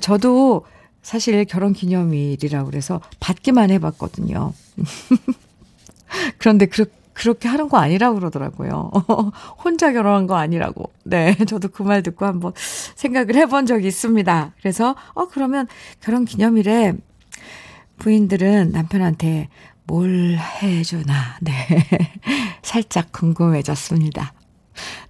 저도 0.00 0.64
사실 1.02 1.44
결혼 1.44 1.72
기념일이라고 1.72 2.68
그래서 2.70 3.00
받기만 3.20 3.70
해봤거든요. 3.70 4.52
그런데 6.38 6.66
그, 6.66 6.86
그렇게 7.12 7.48
하는 7.48 7.68
거 7.68 7.78
아니라고 7.78 8.16
그러더라고요. 8.18 8.90
혼자 9.64 9.92
결혼한 9.92 10.26
거 10.26 10.36
아니라고. 10.36 10.90
네, 11.04 11.34
저도 11.46 11.68
그 11.68 11.82
말 11.82 12.02
듣고 12.02 12.26
한번 12.26 12.52
생각을 12.94 13.34
해본 13.36 13.66
적이 13.66 13.86
있습니다. 13.88 14.52
그래서, 14.60 14.94
어, 15.14 15.26
그러면 15.28 15.66
결혼 16.00 16.24
기념일에 16.24 16.94
부인들은 17.98 18.72
남편한테 18.72 19.48
뭘 19.84 20.36
해주나, 20.62 21.38
네. 21.40 21.52
살짝 22.62 23.12
궁금해졌습니다. 23.12 24.32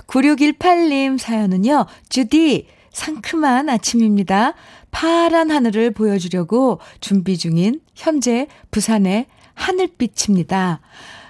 9618님 0.08 1.18
사연은요, 1.18 1.86
주디, 2.10 2.68
상큼한 2.92 3.70
아침입니다. 3.70 4.54
파란 4.92 5.52
하늘을 5.52 5.92
보여주려고 5.92 6.80
준비 7.00 7.38
중인 7.38 7.82
현재 7.96 8.48
부산의 8.70 9.28
하늘빛입니다. 9.54 10.82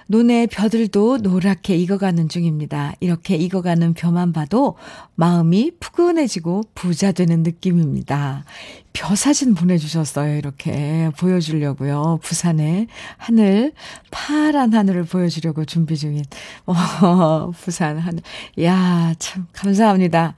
논의 0.08 0.46
벼들도 0.46 1.18
노랗게 1.18 1.74
익어가는 1.76 2.28
중입니다. 2.28 2.92
이렇게 3.00 3.36
익어가는 3.36 3.94
벼만 3.94 4.34
봐도 4.34 4.76
마음이 5.14 5.72
푸근해지고 5.80 6.64
부자 6.74 7.12
되는 7.12 7.42
느낌입니다. 7.42 8.44
벼 8.92 9.14
사진 9.14 9.54
보내주셨어요. 9.54 10.36
이렇게 10.36 11.10
보여주려고요. 11.18 12.20
부산의 12.22 12.88
하늘, 13.16 13.72
파란 14.10 14.74
하늘을 14.74 15.04
보여주려고 15.04 15.64
준비 15.64 15.96
중인, 15.96 16.24
어, 16.66 17.50
부산 17.52 17.96
하늘. 17.96 18.20
야, 18.60 19.14
참, 19.18 19.46
감사합니다. 19.54 20.34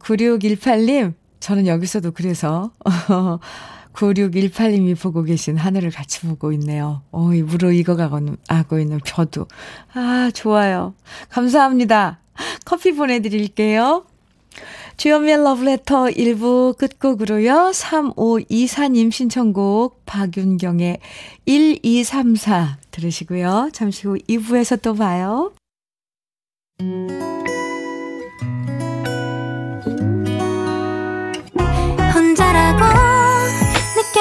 9618님, 0.00 1.14
저는 1.46 1.68
여기서도 1.68 2.10
그래서, 2.10 2.72
9618님이 3.94 5.00
보고 5.00 5.22
계신 5.22 5.56
하늘을 5.56 5.92
같이 5.92 6.22
보고 6.22 6.50
있네요. 6.54 7.02
어, 7.12 7.32
이 7.32 7.42
물어 7.42 7.70
익어가고 7.70 8.80
있는 8.80 9.00
벼도. 9.04 9.46
아, 9.94 10.32
좋아요. 10.34 10.94
감사합니다. 11.28 12.18
커피 12.64 12.90
보내드릴게요. 12.90 14.04
주연미의 14.96 15.44
러브레터 15.44 16.06
1부 16.06 16.76
끝곡으로요. 16.78 17.70
3524님 17.72 19.12
신청곡 19.12 20.04
박윤경의 20.04 20.98
1234 21.46 22.78
들으시고요. 22.90 23.70
잠시 23.72 24.08
후 24.08 24.18
2부에서 24.28 24.82
또 24.82 24.94
봐요. 24.94 25.52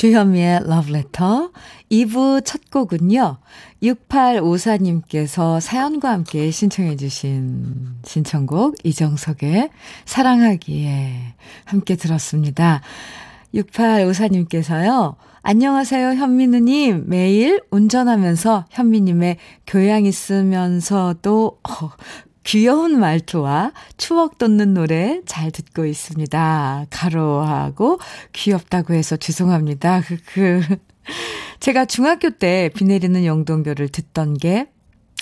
주현미의 0.00 0.60
러브레터 0.64 1.50
2부 1.92 2.42
첫 2.42 2.70
곡은요. 2.70 3.36
6854님께서 3.82 5.60
사연과 5.60 6.10
함께 6.10 6.50
신청해 6.50 6.96
주신 6.96 7.96
신청곡 8.06 8.76
이정석의 8.82 9.68
사랑하기에 10.06 11.34
함께 11.66 11.96
들었습니다. 11.96 12.80
6854님께서요. 13.54 15.16
안녕하세요, 15.42 16.14
현민우님. 16.14 17.04
매일 17.06 17.60
운전하면서 17.70 18.66
현미님의 18.70 19.36
교양 19.66 20.06
있으면서도 20.06 21.58
어, 21.62 21.90
귀여운 22.44 22.98
말투와 22.98 23.72
추억 23.96 24.38
돋는 24.38 24.74
노래 24.74 25.20
잘 25.26 25.50
듣고 25.50 25.84
있습니다. 25.86 26.86
가로하고 26.90 27.98
귀엽다고 28.32 28.94
해서 28.94 29.16
죄송합니다. 29.16 30.02
그, 30.06 30.16
그. 30.26 30.76
제가 31.60 31.84
중학교 31.84 32.30
때 32.30 32.70
비 32.74 32.84
내리는 32.84 33.24
영동교를 33.24 33.88
듣던 33.88 34.38
게 34.38 34.66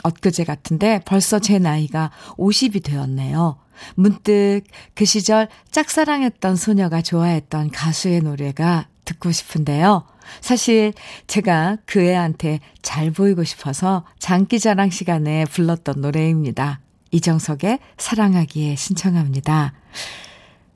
엊그제 0.05 0.45
같은데 0.45 1.01
벌써 1.05 1.39
제 1.39 1.59
나이가 1.59 2.11
50이 2.37 2.85
되었네요. 2.85 3.59
문득 3.95 4.63
그 4.95 5.05
시절 5.05 5.49
짝사랑했던 5.71 6.57
소녀가 6.57 7.03
좋아했던 7.03 7.71
가수의 7.71 8.21
노래가 8.21 8.89
듣고 9.05 9.33
싶은데요. 9.33 10.05
사실 10.41 10.93
제가 11.27 11.79
그 11.87 12.01
애한테 12.01 12.61
잘 12.83 13.11
보이고 13.11 13.45
싶어서 13.45 14.05
장기자랑 14.19 14.91
시간에 14.91 15.45
불렀던 15.47 16.01
노래입니다. 16.01 16.81
이정석의 17.11 17.79
사랑하기에 17.97 18.77
신청합니다. 18.77 19.73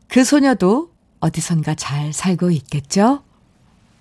그 0.09 0.25
소녀도 0.25 0.93
어디선가 1.21 1.75
잘 1.75 2.13
살고 2.13 2.51
있겠죠? 2.51 3.23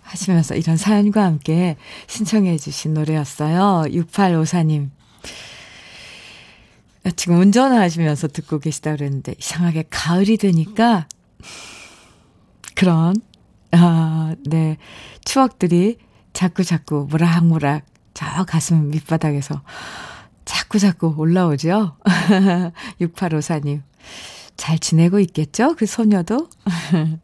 하시면서 0.02 0.56
이런 0.56 0.78
사연과 0.78 1.24
함께 1.24 1.78
신청해 2.08 2.58
주신 2.58 2.94
노래였어요. 2.94 3.92
6854님. 3.92 4.90
지금 7.16 7.40
운전하시면서 7.40 8.28
듣고 8.28 8.60
계시다 8.60 8.96
그랬는데 8.96 9.36
이상하게 9.40 9.86
가을이 9.90 10.38
되니까 10.38 11.08
그런 12.76 13.16
아, 13.72 14.36
네. 14.46 14.78
추억들이 15.24 15.98
자꾸 16.34 16.64
자꾸 16.64 17.08
모락모락 17.10 17.86
저 18.14 18.26
가슴 18.46 18.90
밑바닥에서 18.90 19.62
자꾸 20.46 20.80
자꾸 20.80 21.14
올라오죠? 21.18 21.98
6854님. 23.02 23.82
잘 24.58 24.80
지내고 24.80 25.20
있겠죠? 25.20 25.76
그 25.76 25.86
소녀도? 25.86 26.48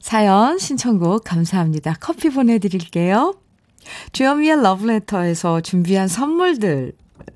사연, 0.00 0.58
신청곡 0.58 1.24
감사합니다. 1.24 1.96
커피 2.00 2.30
보내드릴게요. 2.30 3.34
주현미의 4.12 4.62
러브레터에서 4.62 5.60
준비한 5.60 6.08
선물들 6.08 6.92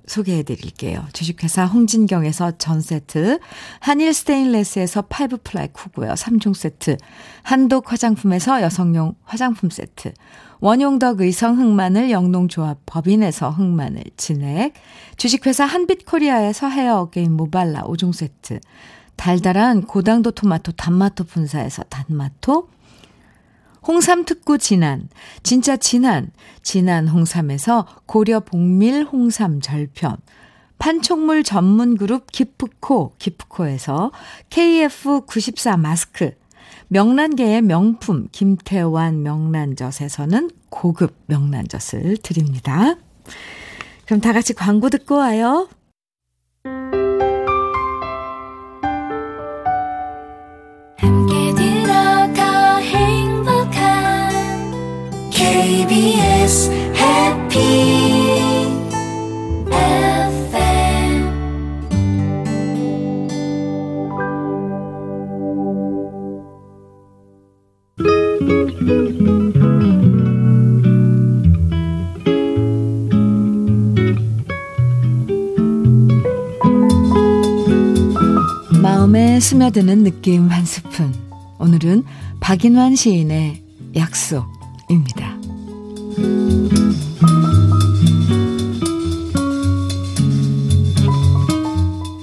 소개해 0.06 0.42
드릴게요. 0.42 1.04
주식회사 1.12 1.66
홍진경에서 1.66 2.58
전 2.58 2.80
세트, 2.80 3.38
한일 3.80 4.12
스테인레스에서 4.14 5.02
five 5.02 5.38
ply 5.44 5.68
쿠고요. 5.72 6.12
3종 6.12 6.54
세트, 6.54 6.96
한독 7.42 7.92
화장품에서 7.92 8.62
여성용 8.62 9.14
화장품 9.24 9.70
세트, 9.70 10.12
원용덕 10.60 11.20
의성 11.20 11.58
흑마늘 11.58 12.10
영농조합 12.10 12.78
법인에서 12.86 13.50
흑마늘 13.50 14.04
진액, 14.16 14.74
주식회사 15.16 15.64
한빛코리아에서 15.64 16.68
헤어 16.68 17.00
어게인 17.00 17.32
모발라 17.32 17.82
5종 17.82 18.12
세트, 18.12 18.60
달달한 19.16 19.82
고당도 19.82 20.30
토마토 20.30 20.72
단마토 20.72 21.24
분사에서 21.24 21.82
단마토, 21.84 22.68
홍삼 23.88 24.26
특구 24.26 24.58
진한, 24.58 25.08
진짜 25.42 25.78
진한, 25.78 26.30
진한 26.62 27.08
홍삼에서 27.08 27.86
고려 28.04 28.40
봉밀 28.40 29.02
홍삼 29.02 29.62
절편, 29.62 30.18
판촉물 30.78 31.42
전문 31.42 31.96
그룹 31.96 32.30
기프코, 32.30 33.14
기프코에서 33.18 34.12
KF94 34.50 35.78
마스크, 35.78 36.32
명란계의 36.88 37.62
명품 37.62 38.28
김태환 38.30 39.22
명란젓에서는 39.22 40.50
고급 40.68 41.14
명란젓을 41.26 42.18
드립니다. 42.18 42.94
그럼 44.04 44.20
다 44.20 44.34
같이 44.34 44.52
광고 44.52 44.90
듣고 44.90 45.16
와요. 45.16 45.68
KBS 55.58 56.70
해피 56.94 57.58
마음에 78.80 79.40
스며드는 79.40 80.04
느낌 80.04 80.46
한 80.48 80.64
스푼. 80.64 81.12
오늘은 81.58 82.04
박인환 82.38 82.94
시인의 82.94 83.60
약속입니다. 83.96 85.27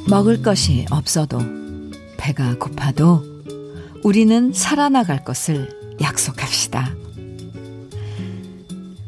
먹을 0.07 0.41
것이 0.41 0.85
없어도 0.91 1.39
배가 2.17 2.57
고파도 2.57 3.23
우리는 4.01 4.53
살아나갈 4.53 5.25
것을 5.25 5.69
약속합시다. 5.99 6.95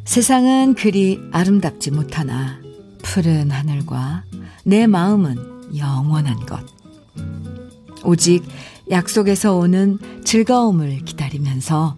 세상은 0.03 0.73
그리 0.73 1.19
아름답지 1.31 1.91
못하나 1.91 2.59
푸른 3.03 3.51
하늘과 3.51 4.25
내 4.65 4.85
마음은 4.85 5.77
영원한 5.77 6.45
것. 6.45 6.59
오직 8.03 8.43
약속에서 8.91 9.55
오는 9.55 9.99
즐거움을 10.25 11.05
기다리면서 11.05 11.95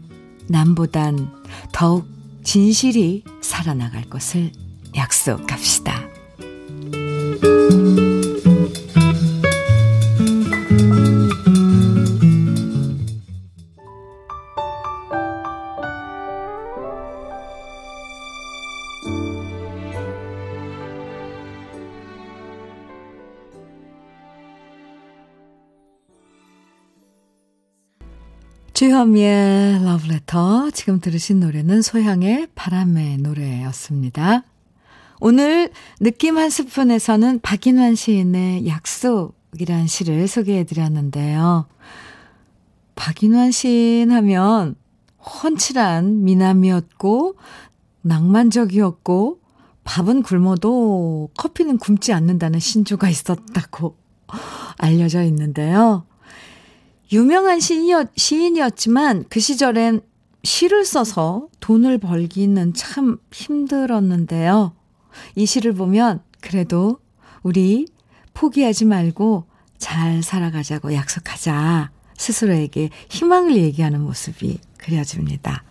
남보단 0.47 1.32
더욱 1.71 2.18
진실이 2.49 3.25
살아나갈 3.41 4.05
것을 4.05 4.51
약속합시다. 4.95 6.18
주현미의 28.99 29.85
러브레터. 29.85 30.71
지금 30.71 30.99
들으신 30.99 31.39
노래는 31.39 31.81
소향의 31.81 32.49
바람의 32.53 33.19
노래였습니다. 33.19 34.43
오늘 35.21 35.71
느낌 36.01 36.38
한 36.38 36.49
스푼에서는 36.49 37.39
박인환 37.39 37.95
시인의 37.95 38.67
약속이란 38.67 39.88
시를 39.88 40.27
소개해 40.27 40.65
드렸는데요. 40.65 41.67
박인환 42.95 43.51
시인 43.51 44.12
하면 44.12 44.75
훤칠한 45.23 46.25
미남이었고, 46.25 47.35
낭만적이었고, 48.01 49.39
밥은 49.85 50.23
굶어도 50.23 51.29
커피는 51.38 51.77
굶지 51.77 52.12
않는다는 52.12 52.59
신조가 52.59 53.07
있었다고 53.07 53.95
알려져 54.77 55.23
있는데요. 55.23 56.09
유명한 57.12 57.60
시인이었, 57.60 58.10
시인이었지만 58.15 59.26
그 59.30 59.39
시절엔 59.39 60.02
시를 60.43 60.86
써서 60.86 61.48
돈을 61.60 61.98
벌기는 61.98 62.74
참 62.74 63.17
힘들었는데요. 63.32 64.74
이 65.36 65.45
시를 65.45 65.74
보면 65.74 66.22
그래도 66.39 67.00
우리 67.43 67.88
포기하지 68.34 68.86
말고 68.86 69.45
잘 69.78 70.22
살아가자고 70.24 70.93
약속하자. 70.93 71.91
스스로에게 72.15 72.89
희망을 73.10 73.56
얘기하는 73.56 74.02
모습이 74.02 74.60
그려집니다. 74.78 75.63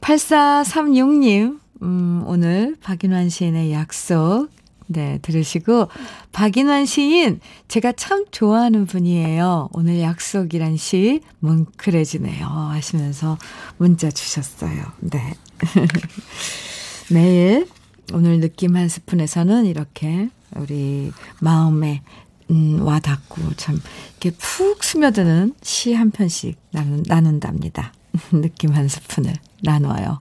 8436님, 0.00 1.60
음, 1.82 2.22
오늘 2.26 2.76
박인환 2.80 3.28
시인의 3.28 3.72
약속 3.72 4.48
네, 4.92 5.18
들으시고, 5.22 5.88
박인환 6.32 6.86
시인, 6.86 7.40
제가 7.68 7.92
참 7.92 8.24
좋아하는 8.30 8.86
분이에요. 8.86 9.70
오늘 9.72 10.00
약속이란 10.00 10.76
시, 10.76 11.20
뭉클해지네요. 11.40 12.46
하시면서 12.46 13.38
문자 13.78 14.10
주셨어요. 14.10 14.82
네. 15.00 15.34
매일, 17.10 17.66
오늘 18.12 18.40
느낌 18.40 18.76
한 18.76 18.88
스푼에서는 18.88 19.66
이렇게 19.66 20.28
우리 20.56 21.12
마음에, 21.40 22.02
음, 22.50 22.82
와 22.82 23.00
닿고 23.00 23.54
참, 23.56 23.80
이렇게 24.20 24.36
푹 24.38 24.84
스며드는 24.84 25.54
시 25.62 25.94
한 25.94 26.10
편씩 26.10 26.58
나눈, 26.70 27.02
나눈답니다. 27.06 27.92
느낌 28.32 28.74
한 28.74 28.88
스푼을 28.88 29.32
나눠요. 29.62 30.20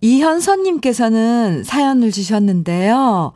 이현선님께서는 0.00 1.64
사연을 1.64 2.12
주셨는데요. 2.12 3.32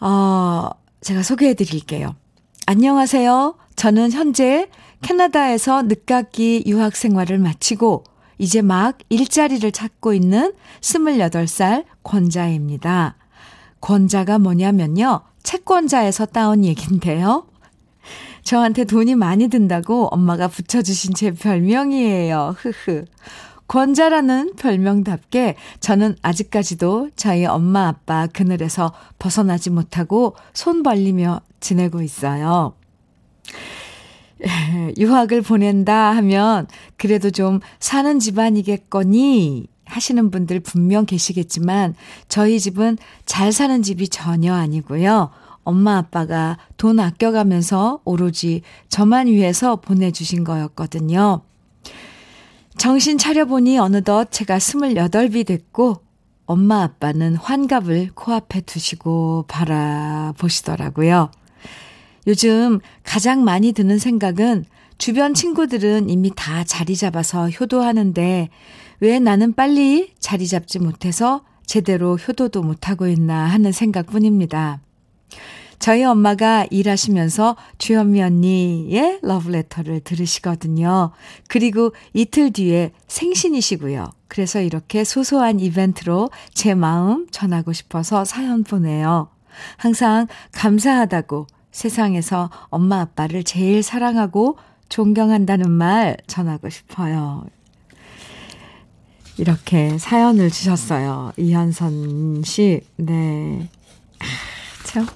어, 0.00 0.70
제가 1.00 1.22
소개해 1.22 1.54
드릴게요. 1.54 2.14
안녕하세요. 2.66 3.56
저는 3.76 4.12
현재 4.12 4.68
캐나다에서 5.02 5.82
늦깎이 5.82 6.64
유학 6.66 6.96
생활을 6.96 7.38
마치고 7.38 8.04
이제 8.38 8.62
막 8.62 8.98
일자리를 9.08 9.70
찾고 9.70 10.14
있는 10.14 10.52
28살 10.80 11.84
권자입니다. 12.02 13.16
권자가 13.80 14.38
뭐냐면요. 14.38 15.20
채권자에서 15.42 16.26
따온 16.26 16.64
얘긴데요. 16.64 17.46
저한테 18.42 18.84
돈이 18.84 19.14
많이 19.14 19.48
든다고 19.48 20.08
엄마가 20.08 20.48
붙여주신 20.48 21.14
제 21.14 21.30
별명이에요. 21.30 22.56
흐흐. 22.58 23.04
권자라는 23.66 24.54
별명답게 24.56 25.56
저는 25.80 26.16
아직까지도 26.22 27.10
저희 27.16 27.46
엄마 27.46 27.88
아빠 27.88 28.26
그늘에서 28.26 28.92
벗어나지 29.18 29.70
못하고 29.70 30.36
손 30.52 30.82
벌리며 30.82 31.40
지내고 31.60 32.02
있어요. 32.02 32.74
유학을 34.98 35.42
보낸다 35.42 36.14
하면 36.16 36.66
그래도 36.96 37.30
좀 37.30 37.60
사는 37.80 38.18
집안이겠거니 38.18 39.66
하시는 39.86 40.30
분들 40.30 40.60
분명 40.60 41.06
계시겠지만 41.06 41.94
저희 42.28 42.58
집은 42.58 42.98
잘 43.26 43.52
사는 43.52 43.82
집이 43.82 44.08
전혀 44.08 44.54
아니고요. 44.54 45.30
엄마 45.62 45.96
아빠가 45.96 46.58
돈 46.76 47.00
아껴가면서 47.00 48.00
오로지 48.04 48.62
저만 48.88 49.28
위해서 49.28 49.76
보내주신 49.76 50.44
거였거든요. 50.44 51.42
정신 52.76 53.18
차려보니 53.18 53.78
어느덧 53.78 54.30
제가 54.30 54.58
스물여덟이 54.58 55.44
됐고 55.44 56.02
엄마 56.46 56.82
아빠는 56.82 57.36
환갑을 57.36 58.10
코앞에 58.14 58.62
두시고 58.62 59.46
바라보시더라고요. 59.48 61.30
요즘 62.26 62.80
가장 63.02 63.44
많이 63.44 63.72
드는 63.72 63.98
생각은 63.98 64.64
주변 64.98 65.34
친구들은 65.34 66.08
이미 66.10 66.30
다 66.34 66.64
자리 66.64 66.96
잡아서 66.96 67.48
효도하는데 67.48 68.48
왜 69.00 69.18
나는 69.18 69.52
빨리 69.54 70.12
자리 70.18 70.46
잡지 70.46 70.78
못해서 70.78 71.44
제대로 71.66 72.16
효도도 72.16 72.62
못하고 72.62 73.08
있나 73.08 73.46
하는 73.46 73.72
생각뿐입니다. 73.72 74.80
저희 75.84 76.02
엄마가 76.02 76.66
일하시면서 76.70 77.56
주현미 77.76 78.22
언니의 78.22 79.18
러브레터를 79.20 80.00
들으시거든요. 80.00 81.10
그리고 81.46 81.92
이틀 82.14 82.54
뒤에 82.54 82.92
생신이시고요. 83.06 84.10
그래서 84.26 84.62
이렇게 84.62 85.04
소소한 85.04 85.60
이벤트로 85.60 86.30
제 86.54 86.74
마음 86.74 87.26
전하고 87.30 87.74
싶어서 87.74 88.24
사연 88.24 88.64
보내요. 88.64 89.28
항상 89.76 90.26
감사하다고 90.52 91.48
세상에서 91.70 92.48
엄마 92.70 93.02
아빠를 93.02 93.44
제일 93.44 93.82
사랑하고 93.82 94.56
존경한다는 94.88 95.70
말 95.70 96.16
전하고 96.26 96.70
싶어요. 96.70 97.44
이렇게 99.36 99.98
사연을 99.98 100.48
주셨어요. 100.48 101.32
이현선 101.36 102.42
씨. 102.42 102.80
네. 102.96 103.68
아, 104.18 104.24
참. 104.84 105.06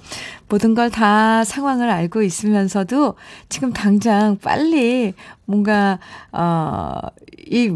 모든 0.49 0.73
걸 0.75 0.89
다 0.89 1.43
상황을 1.43 1.89
알고 1.89 2.23
있으면서도 2.23 3.15
지금 3.49 3.71
당장 3.71 4.37
빨리 4.41 5.13
뭔가, 5.45 5.99
어, 6.31 6.99
이, 7.37 7.71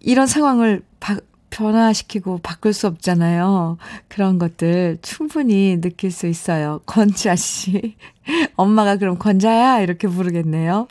이런 0.00 0.26
상황을 0.26 0.82
바, 1.00 1.16
변화시키고 1.50 2.38
바꿀 2.38 2.72
수 2.72 2.86
없잖아요. 2.88 3.78
그런 4.08 4.38
것들 4.38 4.98
충분히 5.02 5.80
느낄 5.80 6.10
수 6.10 6.26
있어요. 6.26 6.80
권자 6.86 7.36
씨. 7.36 7.96
엄마가 8.56 8.96
그럼 8.96 9.18
권자야? 9.18 9.80
이렇게 9.80 10.08
부르겠네요. 10.08 10.88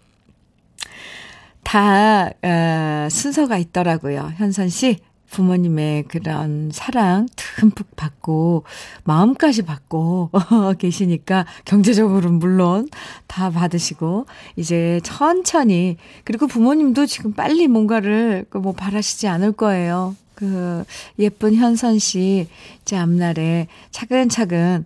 다, 1.63 2.29
어, 2.41 3.07
순서가 3.09 3.57
있더라고요. 3.57 4.31
현선 4.37 4.69
씨. 4.69 4.99
부모님의 5.29 6.03
그런 6.03 6.69
사랑 6.73 7.27
듬뿍 7.35 7.95
받고 7.95 8.63
마음까지 9.03 9.63
받고 9.63 10.31
계시니까 10.77 11.45
경제적으로 11.65 12.31
물론 12.31 12.89
다 13.27 13.49
받으시고 13.49 14.25
이제 14.55 14.99
천천히 15.03 15.97
그리고 16.23 16.47
부모님도 16.47 17.05
지금 17.05 17.33
빨리 17.33 17.67
뭔가를 17.67 18.45
그뭐 18.49 18.73
바라시지 18.73 19.27
않을 19.27 19.53
거예요. 19.53 20.15
그 20.35 20.83
예쁜 21.17 21.55
현선 21.55 21.97
씨 21.97 22.47
이제 22.81 22.97
앞날에 22.97 23.67
차근차근 23.91 24.85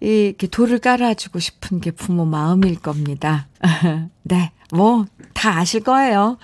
이렇게 0.00 0.46
돌을 0.46 0.80
깔아주고 0.80 1.38
싶은 1.38 1.80
게 1.80 1.90
부모 1.90 2.26
마음일 2.26 2.78
겁니다. 2.78 3.48
네, 4.22 4.52
뭐 4.72 5.06
다 5.42 5.58
아실 5.58 5.80
거예요. 5.80 6.38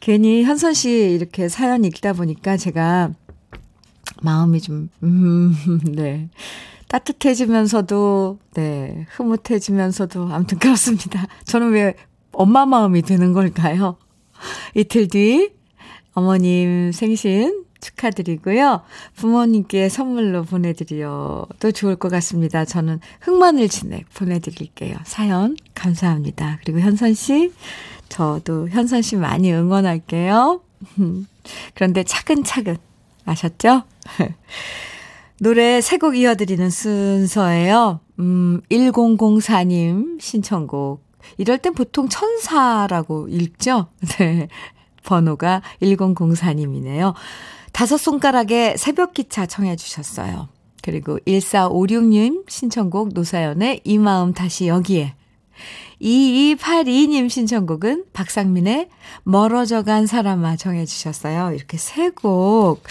괜히 0.00 0.44
현선 0.44 0.74
씨 0.74 0.90
이렇게 0.90 1.48
사연 1.48 1.84
읽다 1.84 2.12
보니까 2.12 2.56
제가 2.56 3.10
마음이 4.22 4.60
좀, 4.60 4.88
음, 5.02 5.54
네. 5.94 6.28
따뜻해지면서도, 6.88 8.38
네. 8.54 9.06
흐뭇해지면서도, 9.10 10.28
아무튼 10.32 10.58
그렇습니다. 10.58 11.26
저는 11.44 11.72
왜 11.72 11.94
엄마 12.32 12.66
마음이 12.66 13.02
되는 13.02 13.32
걸까요? 13.32 13.96
이틀 14.74 15.08
뒤 15.08 15.50
어머님 16.12 16.92
생신 16.92 17.64
축하드리고요. 17.80 18.82
부모님께 19.14 19.88
선물로 19.88 20.44
보내드려도 20.44 21.72
좋을 21.72 21.96
것 21.96 22.08
같습니다. 22.10 22.64
저는 22.64 23.00
흑마늘 23.20 23.68
진액 23.68 24.08
보내드릴게요. 24.14 24.96
사연 25.04 25.56
감사합니다. 25.74 26.58
그리고 26.64 26.80
현선 26.80 27.14
씨, 27.14 27.52
저도 28.08 28.68
현선 28.68 29.02
씨 29.02 29.16
많이 29.16 29.52
응원할게요. 29.52 30.60
그런데 31.74 32.02
차근차근 32.04 32.76
아셨죠? 33.24 33.82
노래 35.40 35.80
세 35.80 35.98
곡 35.98 36.16
이어드리는 36.16 36.70
순서예요. 36.70 38.00
음, 38.20 38.60
1004님 38.70 40.20
신청곡. 40.20 41.04
이럴 41.38 41.58
땐 41.58 41.74
보통 41.74 42.08
천사라고 42.08 43.28
읽죠? 43.28 43.88
네. 44.18 44.48
번호가 45.04 45.62
1004님이네요. 45.82 47.14
다섯 47.72 47.98
손가락에 47.98 48.76
새벽 48.76 49.12
기차 49.12 49.46
청해 49.46 49.76
주셨어요. 49.76 50.48
그리고 50.82 51.18
1456님 51.26 52.48
신청곡 52.48 53.10
노사연의 53.12 53.82
이 53.84 53.98
마음 53.98 54.32
다시 54.32 54.68
여기에. 54.68 55.14
2282님 56.00 57.30
신청곡은 57.30 58.06
박상민의 58.12 58.88
멀어져 59.22 59.82
간 59.82 60.06
사람아 60.06 60.56
정해 60.56 60.84
주셨어요. 60.84 61.52
이렇게 61.52 61.76
세 61.78 62.10
곡 62.10 62.82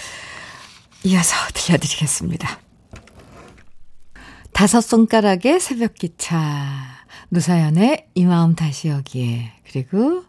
이어서 1.04 1.36
들려드리겠습니다. 1.54 2.60
다섯 4.54 4.82
손가락의 4.82 5.60
새벽 5.60 5.94
기차, 5.96 6.98
노사연의 7.30 8.08
이 8.16 8.26
마음 8.26 8.56
다시 8.56 8.88
여기에, 8.88 9.52
그리고 9.76 10.24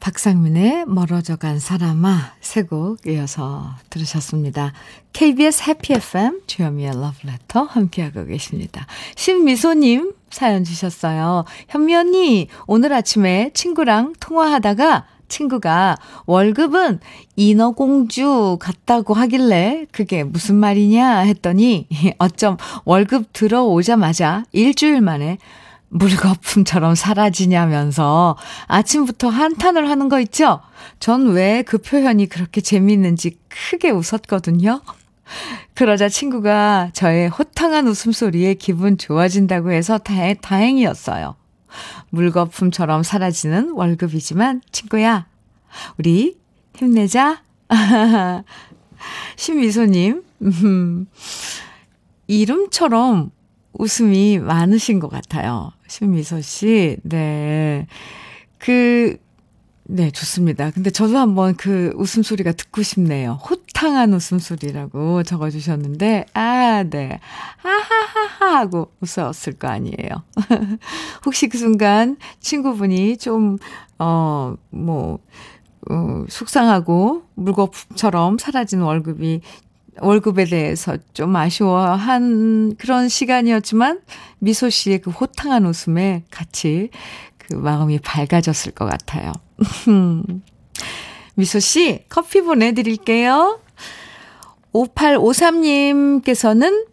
박상민의 0.00 0.86
멀어져 0.86 1.36
간 1.36 1.60
사람아 1.60 2.32
세 2.40 2.64
곡 2.64 3.06
이어서 3.06 3.76
들으셨습니다. 3.90 4.72
KBS 5.12 5.62
해피 5.68 5.92
FM 5.92 6.40
주현미의 6.48 7.00
러브레터 7.00 7.62
함께하고 7.62 8.26
계십니다. 8.26 8.88
신미소님 9.14 10.14
사연 10.30 10.64
주셨어요. 10.64 11.44
현미 11.68 11.94
언니 11.94 12.48
오늘 12.66 12.92
아침에 12.92 13.52
친구랑 13.54 14.14
통화하다가 14.18 15.06
친구가 15.28 15.96
월급은 16.26 16.98
인어공주 17.36 18.58
같다고 18.60 19.14
하길래 19.14 19.86
그게 19.92 20.24
무슨 20.24 20.56
말이냐 20.56 21.18
했더니 21.18 21.86
어쩜 22.18 22.56
월급 22.84 23.32
들어오자마자 23.32 24.42
일주일 24.50 25.02
만에 25.02 25.38
물거품처럼 25.90 26.94
사라지냐면서 26.94 28.36
아침부터 28.66 29.28
한탄을 29.28 29.88
하는 29.88 30.08
거 30.08 30.20
있죠? 30.20 30.60
전 31.00 31.34
왜 31.34 31.62
그 31.66 31.78
표현이 31.78 32.26
그렇게 32.26 32.60
재미있는지 32.60 33.38
크게 33.48 33.90
웃었거든요. 33.90 34.80
그러자 35.74 36.08
친구가 36.08 36.90
저의 36.94 37.28
호탕한 37.28 37.86
웃음소리에 37.86 38.54
기분 38.54 38.96
좋아진다고 38.98 39.72
해서 39.72 39.98
다, 39.98 40.14
다행이었어요. 40.40 41.36
물거품처럼 42.10 43.02
사라지는 43.02 43.70
월급이지만 43.72 44.62
친구야, 44.72 45.26
우리 45.98 46.38
힘내자. 46.76 47.42
신미소님, 49.36 50.22
음, 50.42 51.06
이름처럼 52.26 53.30
웃음이 53.74 54.38
많으신 54.38 54.98
것 54.98 55.08
같아요. 55.08 55.72
신미소 55.88 56.40
씨. 56.42 56.96
네. 57.02 57.86
그, 58.58 59.16
네, 59.84 60.10
좋습니다. 60.10 60.70
근데 60.70 60.90
저도 60.90 61.16
한번 61.16 61.56
그 61.56 61.92
웃음소리가 61.96 62.52
듣고 62.52 62.82
싶네요. 62.82 63.40
호탕한 63.48 64.12
웃음소리라고 64.12 65.22
적어주셨는데, 65.22 66.26
아, 66.34 66.84
네. 66.88 67.18
하하하하 67.56 68.58
하고 68.60 68.92
웃었을 69.00 69.54
거 69.54 69.68
아니에요. 69.68 70.22
혹시 71.24 71.48
그 71.48 71.56
순간 71.56 72.18
친구분이 72.40 73.16
좀, 73.16 73.56
어, 73.98 74.54
뭐, 74.70 75.20
어, 75.90 76.24
속상하고 76.28 77.22
물거품처럼 77.34 78.36
사라진 78.36 78.82
월급이 78.82 79.40
월급에 80.00 80.44
대해서 80.44 80.96
좀 81.12 81.34
아쉬워한 81.36 82.76
그런 82.76 83.08
시간이었지만 83.08 84.00
미소 84.38 84.70
씨의 84.70 85.00
그 85.00 85.10
호탕한 85.10 85.66
웃음에 85.66 86.24
같이 86.30 86.90
그 87.36 87.54
마음이 87.54 87.98
밝아졌을 88.00 88.72
것 88.72 88.86
같아요. 88.86 89.32
미소 91.34 91.60
씨, 91.60 92.04
커피 92.08 92.40
보내드릴게요. 92.40 93.60
5853님께서는 94.72 96.86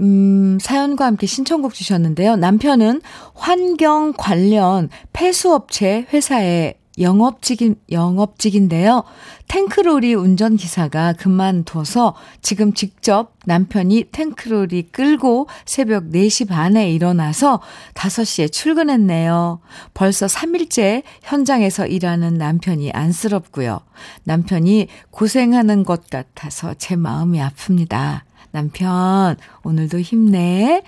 음, 0.00 0.58
사연과 0.60 1.06
함께 1.06 1.26
신청곡 1.26 1.74
주셨는데요. 1.74 2.36
남편은 2.36 3.00
환경 3.34 4.12
관련 4.16 4.90
폐수업체 5.12 6.06
회사에 6.12 6.77
영업직인, 7.00 7.76
영업직인데요. 7.90 9.04
탱크로리 9.48 10.14
운전기사가 10.14 11.14
그만둬서 11.14 12.14
지금 12.42 12.72
직접 12.72 13.32
남편이 13.46 14.04
탱크로리 14.12 14.88
끌고 14.92 15.48
새벽 15.64 16.10
4시 16.10 16.48
반에 16.48 16.90
일어나서 16.92 17.60
5시에 17.94 18.52
출근했네요. 18.52 19.60
벌써 19.94 20.26
3일째 20.26 21.02
현장에서 21.22 21.86
일하는 21.86 22.34
남편이 22.34 22.90
안쓰럽고요. 22.92 23.80
남편이 24.24 24.88
고생하는 25.10 25.84
것 25.84 26.08
같아서 26.10 26.74
제 26.74 26.96
마음이 26.96 27.38
아픕니다. 27.40 28.22
남편, 28.50 29.36
오늘도 29.62 30.00
힘내. 30.00 30.82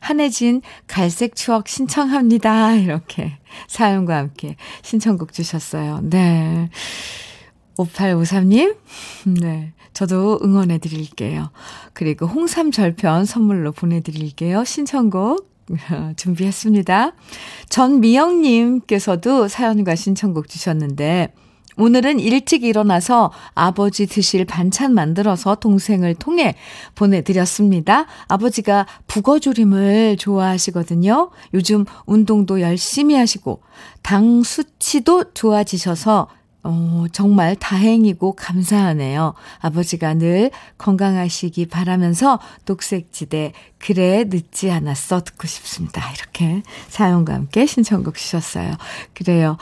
한혜진 0.00 0.62
갈색 0.86 1.36
추억 1.36 1.68
신청합니다. 1.68 2.74
이렇게 2.76 3.38
사연과 3.66 4.16
함께 4.16 4.56
신청곡 4.82 5.32
주셨어요. 5.32 6.00
네. 6.02 6.70
5853님, 7.76 8.76
네. 9.40 9.72
저도 9.92 10.40
응원해 10.42 10.78
드릴게요. 10.78 11.50
그리고 11.92 12.26
홍삼 12.26 12.70
절편 12.70 13.24
선물로 13.24 13.72
보내드릴게요. 13.72 14.64
신청곡 14.64 15.48
준비했습니다. 16.16 17.12
전미영님께서도 17.68 19.48
사연과 19.48 19.94
신청곡 19.94 20.48
주셨는데, 20.48 21.32
오늘은 21.78 22.18
일찍 22.18 22.64
일어나서 22.64 23.30
아버지 23.54 24.06
드실 24.06 24.44
반찬 24.44 24.92
만들어서 24.94 25.54
동생을 25.54 26.16
통해 26.16 26.56
보내드렸습니다. 26.96 28.06
아버지가 28.26 28.86
북어조림을 29.06 30.16
좋아하시거든요. 30.18 31.30
요즘 31.54 31.84
운동도 32.04 32.60
열심히 32.60 33.14
하시고, 33.14 33.62
당 34.02 34.42
수치도 34.42 35.32
좋아지셔서 35.34 36.28
어, 36.70 37.06
정말 37.12 37.56
다행이고 37.56 38.32
감사하네요. 38.32 39.32
아버지가 39.60 40.12
늘 40.12 40.50
건강하시기 40.76 41.64
바라면서 41.66 42.38
녹색지대 42.66 43.52
그래 43.78 44.24
늦지 44.28 44.70
않았어 44.70 45.24
듣고 45.24 45.46
싶습니다. 45.46 46.02
이렇게 46.12 46.62
사연과 46.88 47.32
함께 47.32 47.64
신청곡 47.64 48.16
주셨어요. 48.16 48.74
그래요. 49.14 49.56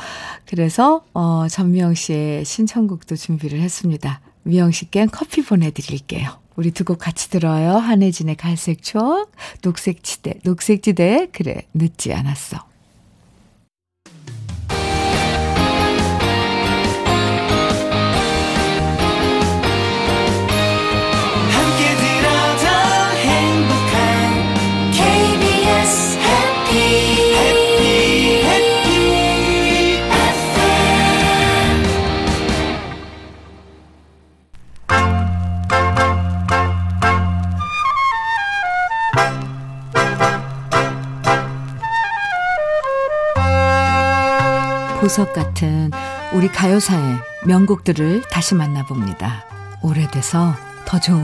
그래서 0.46 1.04
어, 1.14 1.46
전미영 1.48 1.94
씨의 1.94 2.44
신청곡도 2.44 3.14
준비를 3.14 3.60
했습니다. 3.60 4.20
미영 4.42 4.72
씨께 4.72 5.06
커피 5.06 5.42
보내드릴게요. 5.44 6.38
우리 6.56 6.72
두 6.72 6.82
곡 6.84 6.98
같이 6.98 7.30
들어요. 7.30 7.76
한혜진의 7.76 8.34
갈색 8.36 8.82
추억, 8.82 9.30
녹색지대, 9.62 10.40
녹색지대 10.42 11.28
그래 11.30 11.62
늦지 11.72 12.12
않았어. 12.12 12.65
보석 45.06 45.34
같은 45.34 45.92
우리 46.34 46.48
가요사의 46.48 47.18
명곡들을 47.46 48.22
다시 48.28 48.56
만나봅니다. 48.56 49.44
오래돼서 49.80 50.52
더 50.84 50.98
좋은 50.98 51.22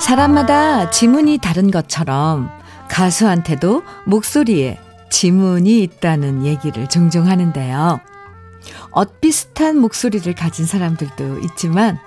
사람마다 0.00 0.88
지문이 0.88 1.40
다른 1.42 1.70
것처럼 1.70 2.48
가수한테도 2.88 3.82
목소리에 4.06 4.80
지문이 5.10 5.82
있다는 5.82 6.46
얘기를 6.46 6.88
종종 6.88 7.28
하는데요. 7.28 8.00
엇비슷한 8.92 9.76
목소리를 9.76 10.34
가진 10.34 10.64
사람들도 10.64 11.40
있지만 11.40 11.98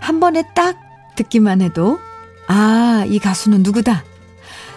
한 0.00 0.18
번에 0.18 0.42
딱 0.56 0.74
듣기만 1.14 1.60
해도 1.60 2.00
아, 2.48 3.04
이 3.06 3.20
가수는 3.20 3.62
누구다. 3.62 4.09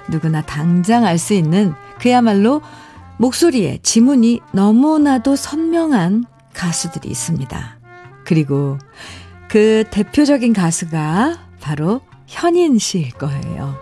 누구나 0.10 0.42
당장 0.42 1.06
알 1.06 1.18
수 1.18 1.34
있는 1.34 1.74
그야말로 2.00 2.62
목소리에 3.18 3.80
지문이 3.84 4.42
너무나도 4.52 5.36
선명한 5.36 6.26
가수들이 6.54 7.10
있습니다. 7.10 7.78
그리고 8.26 8.78
그 9.48 9.84
대표적인 9.92 10.54
가수가 10.54 11.38
바로 11.62 12.02
현인 12.28 12.80
씨일 12.80 13.12
거예요. 13.12 13.78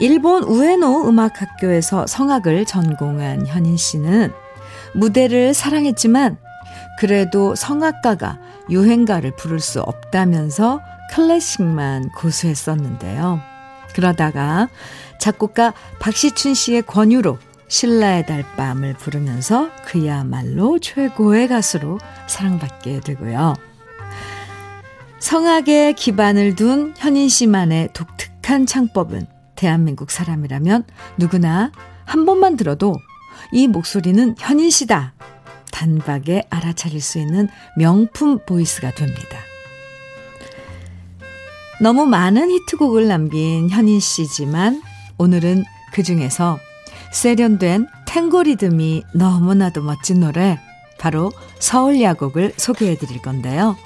일본 0.00 0.42
우에노 0.42 1.08
음악학교에서 1.08 2.06
성악을 2.06 2.66
전공한 2.66 3.46
현인 3.46 3.76
씨는 3.76 4.32
무대를 4.94 5.54
사랑했지만 5.54 6.36
그래도 6.98 7.54
성악가가 7.54 8.38
유행가를 8.68 9.36
부를 9.36 9.60
수 9.60 9.80
없다면서 9.80 10.80
클래식만 11.12 12.10
고수했었는데요. 12.10 13.40
그러다가 13.98 14.68
작곡가 15.18 15.74
박시춘 15.98 16.54
씨의 16.54 16.82
권유로 16.82 17.36
신라의 17.66 18.26
달밤을 18.26 18.94
부르면서 18.94 19.70
그야말로 19.84 20.78
최고의 20.78 21.48
가수로 21.48 21.98
사랑받게 22.28 23.00
되고요. 23.00 23.54
성악에 25.18 25.94
기반을 25.94 26.54
둔 26.54 26.94
현인 26.96 27.28
씨만의 27.28 27.88
독특한 27.92 28.66
창법은 28.66 29.26
대한민국 29.56 30.12
사람이라면 30.12 30.84
누구나 31.16 31.72
한 32.04 32.24
번만 32.24 32.56
들어도 32.56 32.94
이 33.50 33.66
목소리는 33.66 34.36
현인 34.38 34.70
씨다. 34.70 35.14
단박에 35.72 36.44
알아차릴 36.50 37.00
수 37.00 37.18
있는 37.18 37.48
명품 37.76 38.38
보이스가 38.46 38.92
됩니다. 38.92 39.38
너무 41.80 42.06
많은 42.06 42.50
히트곡을 42.50 43.06
남긴 43.06 43.70
현인 43.70 44.00
씨지만 44.00 44.82
오늘은 45.16 45.64
그 45.92 46.02
중에서 46.02 46.58
세련된 47.12 47.86
탱고 48.04 48.42
리듬이 48.42 49.04
너무나도 49.14 49.82
멋진 49.82 50.20
노래 50.20 50.58
바로 50.98 51.30
서울 51.60 52.00
야곡을 52.00 52.54
소개해 52.56 52.96
드릴 52.96 53.22
건데요. 53.22 53.76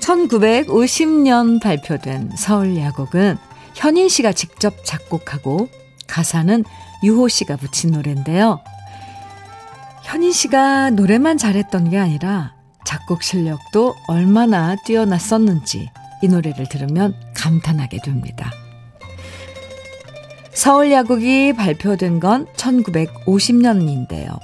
1950년 0.00 1.62
발표된 1.62 2.32
서울 2.36 2.76
야곡은 2.76 3.38
현인 3.74 4.08
씨가 4.08 4.32
직접 4.32 4.84
작곡하고 4.84 5.68
가사는 6.08 6.64
유호 7.04 7.28
씨가 7.28 7.56
붙인 7.56 7.92
노래인데요. 7.92 8.60
현인 10.02 10.32
씨가 10.32 10.90
노래만 10.90 11.38
잘했던 11.38 11.90
게 11.90 11.98
아니라 11.98 12.54
작곡 12.84 13.22
실력도 13.22 13.94
얼마나 14.08 14.76
뛰어났었는지 14.84 15.90
이 16.22 16.28
노래를 16.28 16.68
들으면 16.68 17.14
감탄하게 17.34 17.98
됩니다. 18.02 18.50
서울 20.52 20.90
야곡이 20.90 21.52
발표된 21.54 22.20
건 22.20 22.46
1950년인데요. 22.56 24.38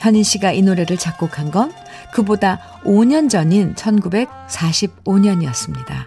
현인 0.00 0.22
씨가 0.22 0.52
이 0.52 0.60
노래를 0.62 0.98
작곡한 0.98 1.50
건 1.50 1.72
그보다 2.12 2.60
5년 2.84 3.30
전인 3.30 3.74
1945년이었습니다. 3.74 6.06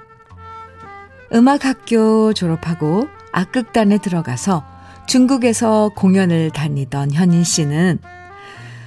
음악학교 1.34 2.34
졸업하고 2.34 3.08
악극단에 3.32 4.00
들어가서 4.00 4.66
중국에서 5.08 5.92
공연을 5.96 6.52
다니던 6.52 7.12
현인 7.12 7.44
씨는 7.44 8.00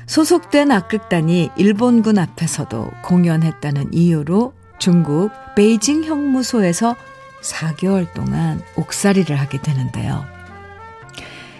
소속된 0.07 0.71
악극단이 0.71 1.51
일본군 1.57 2.19
앞에서도 2.19 2.91
공연했다는 3.03 3.93
이유로 3.93 4.53
중국 4.83 5.31
베이징 5.55 6.03
형무소에서 6.03 6.97
4개월 7.41 8.13
동안 8.15 8.61
옥살이를 8.75 9.39
하게 9.39 9.63
되는데요. 9.63 10.27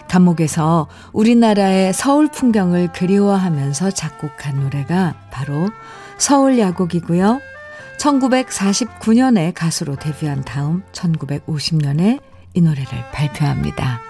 감옥에서 0.09 0.89
우리나라의 1.13 1.93
서울 1.93 2.27
풍경을 2.27 2.91
그리워하면서 2.93 3.93
작곡한 3.93 4.59
노래가 4.59 5.15
바로 5.31 5.71
서울 6.19 6.59
야곡이고요. 6.59 7.41
1949년에 7.99 9.55
가수로 9.55 9.95
데뷔한 9.95 10.43
다음 10.43 10.83
1950년에 10.91 12.19
이 12.55 12.61
노래를 12.61 12.89
발표합니다. 13.13 14.01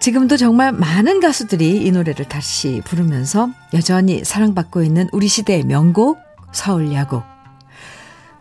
지금도 0.00 0.38
정말 0.38 0.72
많은 0.72 1.20
가수들이 1.20 1.84
이 1.84 1.90
노래를 1.92 2.24
다시 2.30 2.80
부르면서 2.86 3.50
여전히 3.74 4.24
사랑받고 4.24 4.82
있는 4.82 5.10
우리 5.12 5.28
시대의 5.28 5.64
명곡 5.64 6.23
서울 6.54 6.92
야곡. 6.92 7.22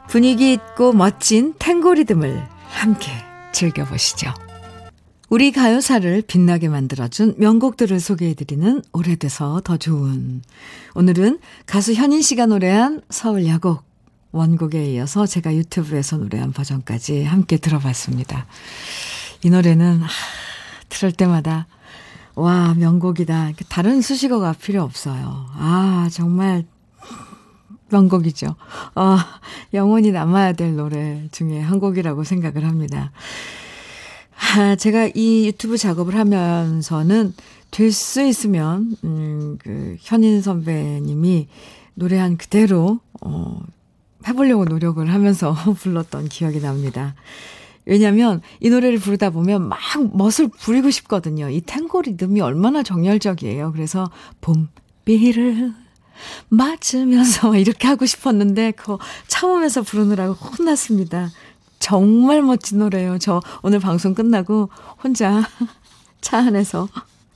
분위기 0.07 0.53
있고 0.53 0.93
멋진 0.93 1.53
탱고 1.59 1.95
리듬을 1.95 2.47
함께 2.69 3.11
즐겨보시죠. 3.51 4.33
우리 5.29 5.51
가요사를 5.51 6.21
빛나게 6.27 6.69
만들어준 6.69 7.35
명곡들을 7.39 7.99
소개해드리는 7.99 8.83
오래돼서 8.93 9.61
더 9.63 9.77
좋은. 9.77 10.43
오늘은 10.93 11.39
가수 11.65 11.93
현인 11.93 12.21
씨가 12.21 12.45
노래한 12.45 13.01
서울 13.09 13.47
야곡 13.47 13.83
원곡에 14.31 14.91
이어서 14.91 15.25
제가 15.25 15.55
유튜브에서 15.55 16.17
노래한 16.17 16.51
버전까지 16.53 17.23
함께 17.23 17.57
들어봤습니다. 17.57 18.45
이 19.43 19.49
노래는 19.49 20.03
아, 20.03 20.07
들을 20.89 21.11
때마다 21.11 21.67
와 22.35 22.73
명곡이다. 22.75 23.51
다른 23.69 24.01
수식어가 24.01 24.53
필요 24.53 24.83
없어요. 24.83 25.47
아 25.55 26.09
정말 26.11 26.65
명곡이죠. 27.93 28.55
어, 28.95 29.17
영원히 29.73 30.11
남아야 30.11 30.53
될 30.53 30.75
노래 30.75 31.27
중에 31.31 31.59
한 31.59 31.79
곡이라고 31.79 32.23
생각을 32.23 32.65
합니다. 32.67 33.11
아, 34.55 34.75
제가 34.75 35.09
이 35.15 35.47
유튜브 35.47 35.77
작업을 35.77 36.15
하면서는 36.15 37.33
될 37.71 37.91
수 37.91 38.21
있으면, 38.21 38.95
음, 39.03 39.57
그, 39.59 39.95
현인 39.99 40.41
선배님이 40.41 41.47
노래한 41.95 42.37
그대로, 42.37 42.99
어, 43.21 43.59
해보려고 44.27 44.65
노력을 44.65 45.05
하면서 45.11 45.53
불렀던 45.79 46.29
기억이 46.29 46.59
납니다. 46.61 47.15
왜냐면 47.85 48.41
이 48.61 48.69
노래를 48.69 48.99
부르다 48.99 49.29
보면 49.29 49.67
막 49.67 49.79
멋을 50.13 50.49
부리고 50.59 50.89
싶거든요. 50.89 51.49
이 51.49 51.59
탱고 51.61 52.03
리듬이 52.03 52.39
얼마나 52.39 52.81
정열적이에요. 52.81 53.73
그래서 53.73 54.09
봄비를 54.39 55.73
맞으면서 56.49 57.55
이렇게 57.55 57.87
하고 57.87 58.05
싶었는데 58.05 58.71
그거 58.71 58.99
참으면서 59.27 59.81
부르느라고 59.81 60.33
혼났습니다. 60.33 61.31
정말 61.79 62.41
멋진 62.41 62.79
노래예요. 62.79 63.19
저 63.19 63.41
오늘 63.61 63.79
방송 63.79 64.13
끝나고 64.13 64.69
혼자 65.03 65.43
차 66.21 66.37
안에서 66.37 66.87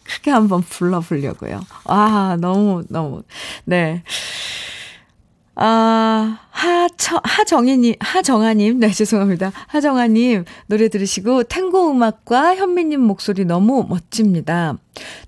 크게 0.04 0.32
한번 0.32 0.62
불러보려고요. 0.62 1.60
아, 1.86 2.38
너무, 2.40 2.84
너무, 2.88 3.24
네. 3.66 4.04
아, 5.60 6.38
하청, 6.52 7.20
하정희님, 7.24 7.96
하정아님, 8.00 8.80
네, 8.80 8.92
죄송합니다. 8.92 9.52
하정아님, 9.66 10.46
노래 10.68 10.88
들으시고, 10.88 11.46
탱고 11.46 11.90
음악과 11.92 12.56
현미님 12.56 13.02
목소리 13.02 13.44
너무 13.44 13.84
멋집니다. 13.90 14.78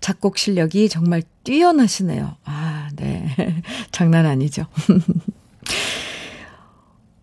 작곡 0.01 0.37
실력이 0.37 0.87
정말 0.89 1.23
뛰어나시네요. 1.43 2.35
아, 2.45 2.89
네. 2.95 3.35
장난 3.91 4.27
아니죠. 4.27 4.67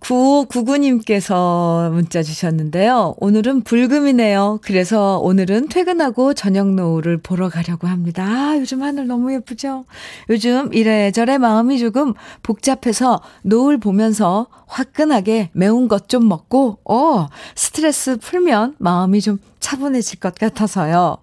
9599님께서 0.06 1.90
문자 1.90 2.22
주셨는데요. 2.22 3.14
오늘은 3.18 3.62
불금이네요. 3.62 4.60
그래서 4.62 5.18
오늘은 5.18 5.68
퇴근하고 5.68 6.32
저녁 6.34 6.68
노을을 6.68 7.18
보러 7.18 7.48
가려고 7.48 7.88
합니다. 7.88 8.24
아, 8.24 8.56
요즘 8.56 8.82
하늘 8.82 9.06
너무 9.08 9.32
예쁘죠? 9.34 9.84
요즘 10.30 10.72
이래저래 10.72 11.38
마음이 11.38 11.78
조금 11.80 12.14
복잡해서 12.42 13.20
노을 13.42 13.78
보면서 13.78 14.46
화끈하게 14.66 15.50
매운 15.52 15.88
것 15.88 16.06
좀 16.06 16.28
먹고, 16.28 16.78
어, 16.84 17.26
스트레스 17.56 18.16
풀면 18.18 18.76
마음이 18.78 19.20
좀 19.20 19.40
차분해질 19.58 20.20
것 20.20 20.36
같아서요. 20.36 21.16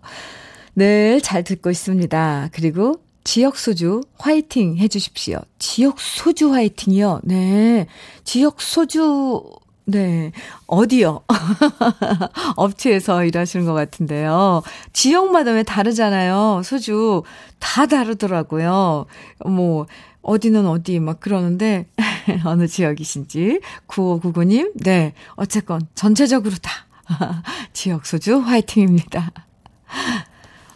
늘 0.75 1.21
잘 1.21 1.43
듣고 1.45 1.69
있습니다. 1.69 2.49
그리고 2.51 2.95
지역 3.23 3.57
소주 3.57 4.01
화이팅 4.19 4.77
해 4.77 4.87
주십시오. 4.87 5.39
지역 5.59 5.99
소주 5.99 6.53
화이팅이요? 6.53 7.21
네. 7.23 7.87
지역 8.23 8.61
소주, 8.61 9.43
네. 9.85 10.31
어디요? 10.67 11.21
업체에서 12.57 13.23
일하시는 13.23 13.65
것 13.65 13.73
같은데요. 13.73 14.61
지역마다 14.91 15.51
왜 15.51 15.63
다르잖아요. 15.63 16.61
소주 16.63 17.23
다 17.59 17.85
다르더라고요. 17.85 19.05
뭐, 19.45 19.85
어디는 20.21 20.67
어디 20.67 20.99
막 20.99 21.19
그러는데, 21.19 21.85
어느 22.45 22.67
지역이신지. 22.67 23.61
9599님, 23.87 24.71
네. 24.83 25.13
어쨌건 25.35 25.81
전체적으로 25.95 26.55
다 26.61 26.71
지역 27.73 28.05
소주 28.05 28.39
화이팅입니다. 28.39 29.31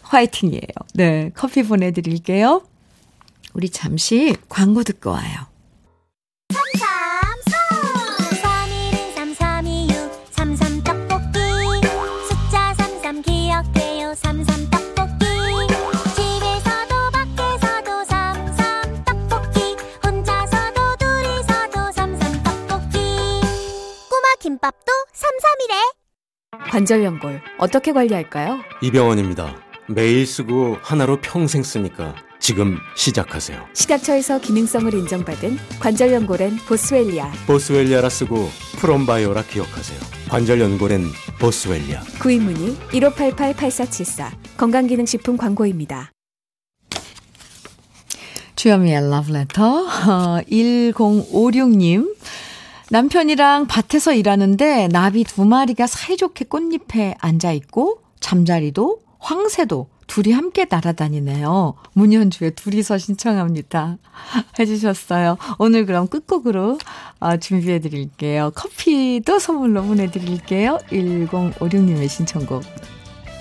화이팅이에요. 0.10 0.62
네, 0.94 1.32
커피 1.36 1.64
보내드릴게요. 1.64 2.64
우리 3.54 3.70
잠시 3.70 4.36
광고 4.50 4.84
듣고 4.84 5.12
와요. 5.12 5.48
삼삼이래. 25.14 26.70
관절 26.70 27.04
연골 27.04 27.42
어떻게 27.58 27.92
관리할까요? 27.92 28.60
이병원입니다. 28.82 29.67
매일 29.90 30.26
쓰고 30.28 30.78
하나로 30.82 31.20
평생 31.22 31.64
쓰니까 31.64 32.16
지금 32.40 32.78
시작하세요. 32.96 33.68
식약처에서 33.74 34.40
기능성을 34.42 34.94
인정받은 34.94 35.58
관절 35.80 36.12
연골엔 36.14 36.58
보스웰리아. 36.68 37.32
보스웰리아라 37.48 38.10
쓰고 38.10 38.50
프롬바이오라 38.80 39.44
기억하세요. 39.44 40.00
관절 40.30 40.60
연골엔 40.60 41.06
보스웰리아. 41.40 42.02
구입 42.22 42.44
문의 42.44 42.76
1588-8474 42.92 44.32
건강기능식품 44.58 45.38
광고입니다. 45.38 46.12
주여미의 48.56 49.10
러브레터 49.10 49.86
1056님 50.50 52.16
남편이랑 52.90 53.68
밭에서 53.68 54.14
일하는데 54.14 54.88
나비 54.88 55.24
두 55.24 55.46
마리가 55.46 55.86
사이좋게 55.88 56.46
꽃잎에 56.46 57.16
앉아 57.20 57.52
있고 57.52 58.02
잠자리도 58.20 59.07
황새도 59.20 59.90
둘이 60.08 60.32
함께 60.32 60.66
날아다니네요. 60.70 61.74
문현주의 61.94 62.52
둘이서 62.52 62.98
신청합니다. 62.98 63.98
해주셨어요. 64.58 65.38
오늘 65.58 65.86
그럼 65.86 66.08
끝곡으로 66.08 66.78
어, 67.20 67.38
준비해 67.38 67.80
드릴게요. 67.80 68.52
커피도 68.56 69.40
선물로 69.40 69.84
보내드릴게요. 69.84 70.80
1056님의 70.92 72.08
신청곡. 72.10 72.64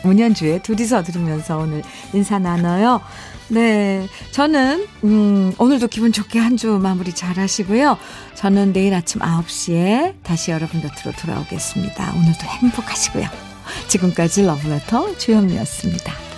문현주의 0.03 0.63
둘이서 0.63 1.03
들으면서 1.05 1.59
오늘 1.59 1.83
인사 2.13 2.39
나눠요. 2.39 3.01
네. 3.49 4.09
저는, 4.33 4.87
음, 5.05 5.53
오늘도 5.59 5.87
기분 5.89 6.11
좋게 6.13 6.39
한 6.41 6.57
주 6.57 6.79
마무리 6.79 7.13
잘 7.13 7.37
하시고요. 7.39 7.97
저는 8.35 8.73
내일 8.73 8.93
아침 8.95 9.21
9시에 9.21 10.15
다시 10.25 10.51
여러분 10.51 10.81
곁으로 10.81 11.13
돌아오겠습니다. 11.13 12.13
오늘도 12.17 12.41
행복하시고요. 12.45 13.46
지금까지 13.89 14.43
러브레터 14.43 15.17
주현미였습니다. 15.17 16.36